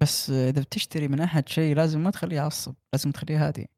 [0.00, 3.68] بس إذا بتشتري من أحد شيء لازم ما تخليه يعصب لازم تخليه هادي.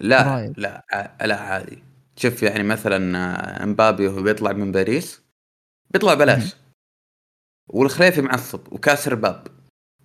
[0.00, 0.52] لا.
[0.56, 1.82] لا لا عادي
[2.16, 2.96] شوف يعني مثلا
[3.64, 5.22] امبابي وهو بيطلع من باريس
[5.90, 6.56] بيطلع بلاش.
[7.68, 9.48] والخليفي معصب وكاسر باب.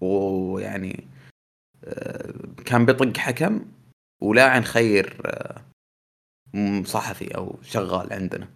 [0.01, 1.07] ويعني
[1.83, 2.33] آه،
[2.65, 3.65] كان بيطق حكم
[4.21, 5.61] ولاعن خير آه،
[6.85, 8.49] صحفي أو شغال عندنا.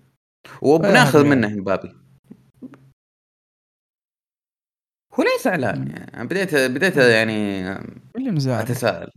[0.62, 2.07] وبناخذ منه مبابي.
[5.20, 7.62] هو ليه زعلان يعني بديت بديت يعني
[8.16, 8.62] اللي مزعل.
[8.62, 9.12] أتساءل.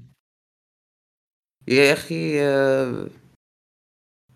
[1.68, 3.06] يا أخي آه،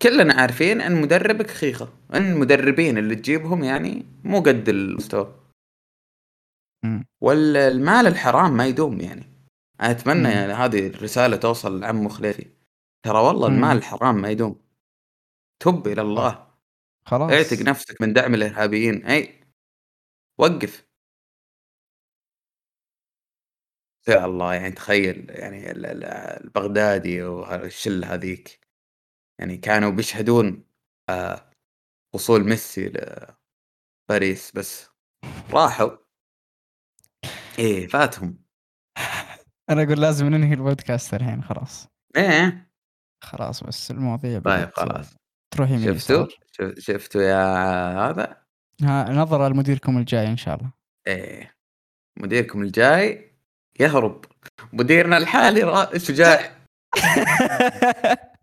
[0.01, 1.93] كلنا عارفين أن مدربك خيخة.
[2.13, 5.35] أن المدربين اللي تجيبهم يعني مو قد المستوى.
[7.21, 9.23] والمال الحرام ما يدوم يعني.
[9.81, 12.45] أتمنى يعني هذه الرسالة توصل لعمو خليفي
[13.05, 14.55] ترى والله المال الحرام ما يدوم.
[15.59, 16.47] تب إلى الله.
[17.05, 17.31] خلاص.
[17.31, 19.05] اعتق نفسك من دعم الإرهابيين.
[19.05, 19.41] أي
[20.39, 20.84] وقف.
[24.07, 28.59] يا الله يعني تخيل يعني البغدادي والشله هذيك.
[29.39, 30.63] يعني كانوا بيشهدون
[31.09, 31.51] آه،
[32.15, 32.93] وصول ميسي
[34.09, 34.89] لباريس بس.
[35.51, 35.97] راحوا.
[37.59, 38.45] إيه فاتهم.
[39.69, 41.87] أنا أقول لازم ننهي البودكاست الحين خلاص.
[42.17, 42.71] إيه.
[43.23, 45.15] خلاص بس المواضيع طيب خلاص.
[45.53, 46.27] تروح يمين شفتوا؟
[46.79, 47.45] شفتوا يا
[48.09, 48.45] هذا؟
[48.81, 50.73] ها نظرة لمديركم الجاي إن شاء الله.
[51.07, 51.55] إيه.
[52.19, 53.34] مديركم الجاي
[53.79, 54.25] يهرب.
[54.73, 56.55] مديرنا الحالي شجاع.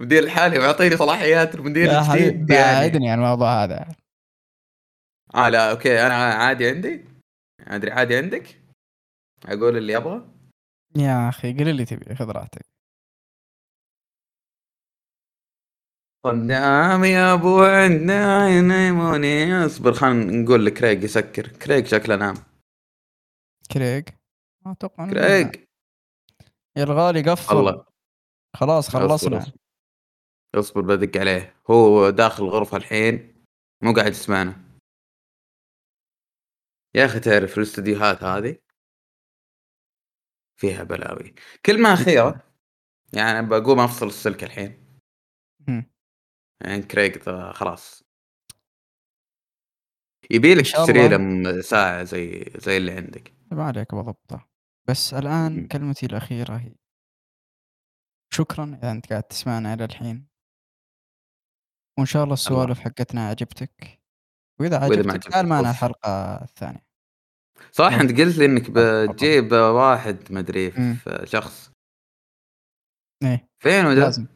[0.00, 2.80] مدير الحالي ويعطيني صلاحيات المدير الجديد يعني.
[2.80, 3.88] بعدني عن الموضوع هذا.
[5.34, 7.04] آه لا okay أنا عادي عندي.
[7.60, 8.60] أدري عادي عندك؟
[9.44, 10.28] أقول اللي أبغى
[10.96, 12.66] يا أخي قل اللي تبي خذ راحتك.
[16.24, 19.66] قدام يا أبو عندنا ينيموني.
[19.66, 21.48] اصبر خلينا نقول لكريج يسكر.
[21.48, 22.34] كريج شكله نام.
[23.72, 24.08] كريج
[24.72, 25.64] أتوقع كريج
[26.76, 27.56] يا الغالي قفل.
[27.56, 27.84] الله.
[28.56, 29.58] خلاص خلصنا اصبر,
[30.54, 31.56] أصبر بدق عليه.
[31.70, 33.44] هو داخل الغرفة الحين
[33.82, 34.70] مو قاعد يسمعنا.
[36.94, 38.58] يا أخي تعرف الاستديوهات هذه؟
[40.60, 41.34] فيها بلاوي.
[41.66, 42.42] كلمة أخيرة
[43.12, 44.98] يعني بقوم أفصل السلك الحين.
[46.64, 47.18] يعني كريج
[47.52, 48.02] خلاص.
[50.30, 53.34] يبي لك تشتري له ساعة زي زي اللي عندك.
[53.52, 54.49] ما عليك بضبطه
[54.90, 56.74] بس الآن كلمتي الأخيرة هي
[58.34, 60.26] شكرا إذا أنت قاعد تسمعنا إلى الحين.
[61.98, 64.00] وإن شاء الله السوالف حقتنا عجبتك.
[64.60, 66.86] وإذا عجبتك تعال معنا الحلقة الثانية.
[67.72, 71.72] صح أنت قلت لي إنك بتجيب واحد مدري في شخص.
[73.22, 74.26] إيه فين وده؟ لازم.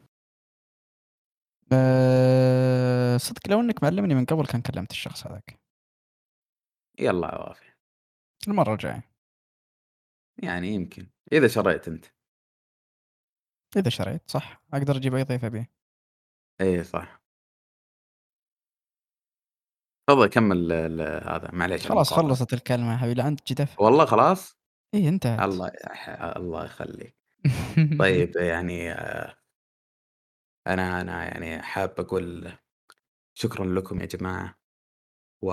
[1.73, 5.59] أه صدق لو إنك معلمني من قبل كان كلمت الشخص هذاك.
[6.99, 7.73] يلا عوافي
[8.47, 9.14] المرة الجاية.
[10.43, 11.07] يعني يمكن.
[11.31, 12.05] إذا شريت أنت.
[13.77, 14.61] إذا شريت صح.
[14.73, 15.69] أقدر أجيب أي ضيف أبيه.
[16.61, 17.21] إيه صح.
[20.09, 20.71] تفضل كمل
[21.01, 21.51] هذا.
[21.53, 24.57] معليش خلاص خلصت الكلمة يا حبيبي انت جدف والله خلاص؟
[24.93, 25.67] إي انتهت الله
[26.35, 27.15] الله يخليك.
[27.99, 28.91] طيب يعني
[30.67, 32.51] أنا أنا يعني حاب أقول
[33.37, 34.55] شكرا لكم يا جماعة
[35.43, 35.51] و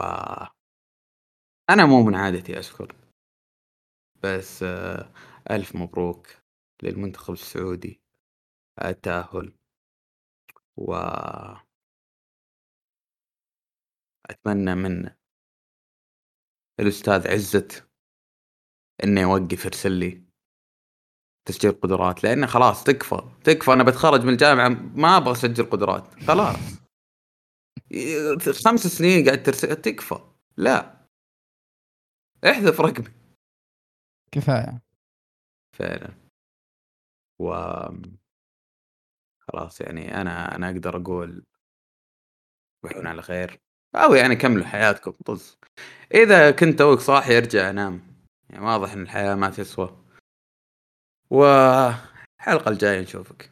[1.70, 3.01] أنا مو من عادتي أشكر.
[4.24, 5.12] بس آه،
[5.50, 6.26] ألف مبروك
[6.82, 8.02] للمنتخب السعودي.
[8.84, 9.52] التأهل.
[10.76, 10.94] و
[14.30, 15.10] أتمنى من
[16.80, 17.88] الأستاذ عزت
[19.04, 20.24] إنه يوقف يرسل لي
[21.48, 23.72] تسجيل قدرات لأنه خلاص تكفى تكفى.
[23.72, 26.14] أنا بتخرج من الجامعة ما أبغى أسجل قدرات.
[26.24, 26.82] خلاص.
[28.64, 30.18] خمس سنين قاعد ترسل تكفى.
[30.56, 31.06] لا.
[32.44, 33.21] احذف رقمي
[34.32, 34.82] كفاية.
[35.72, 36.14] فعلا.
[37.38, 37.52] و
[39.40, 41.44] خلاص يعني أنا أنا أقدر أقول
[42.82, 43.60] تصبحون على خير.
[43.94, 45.58] أو يعني كملوا حياتكم طز.
[46.14, 48.02] إذا كنت توك صاحي ارجع نام.
[48.50, 50.04] يعني واضح إن الحياة ما تسوى.
[51.30, 53.51] والحلقة الجاية نشوفك.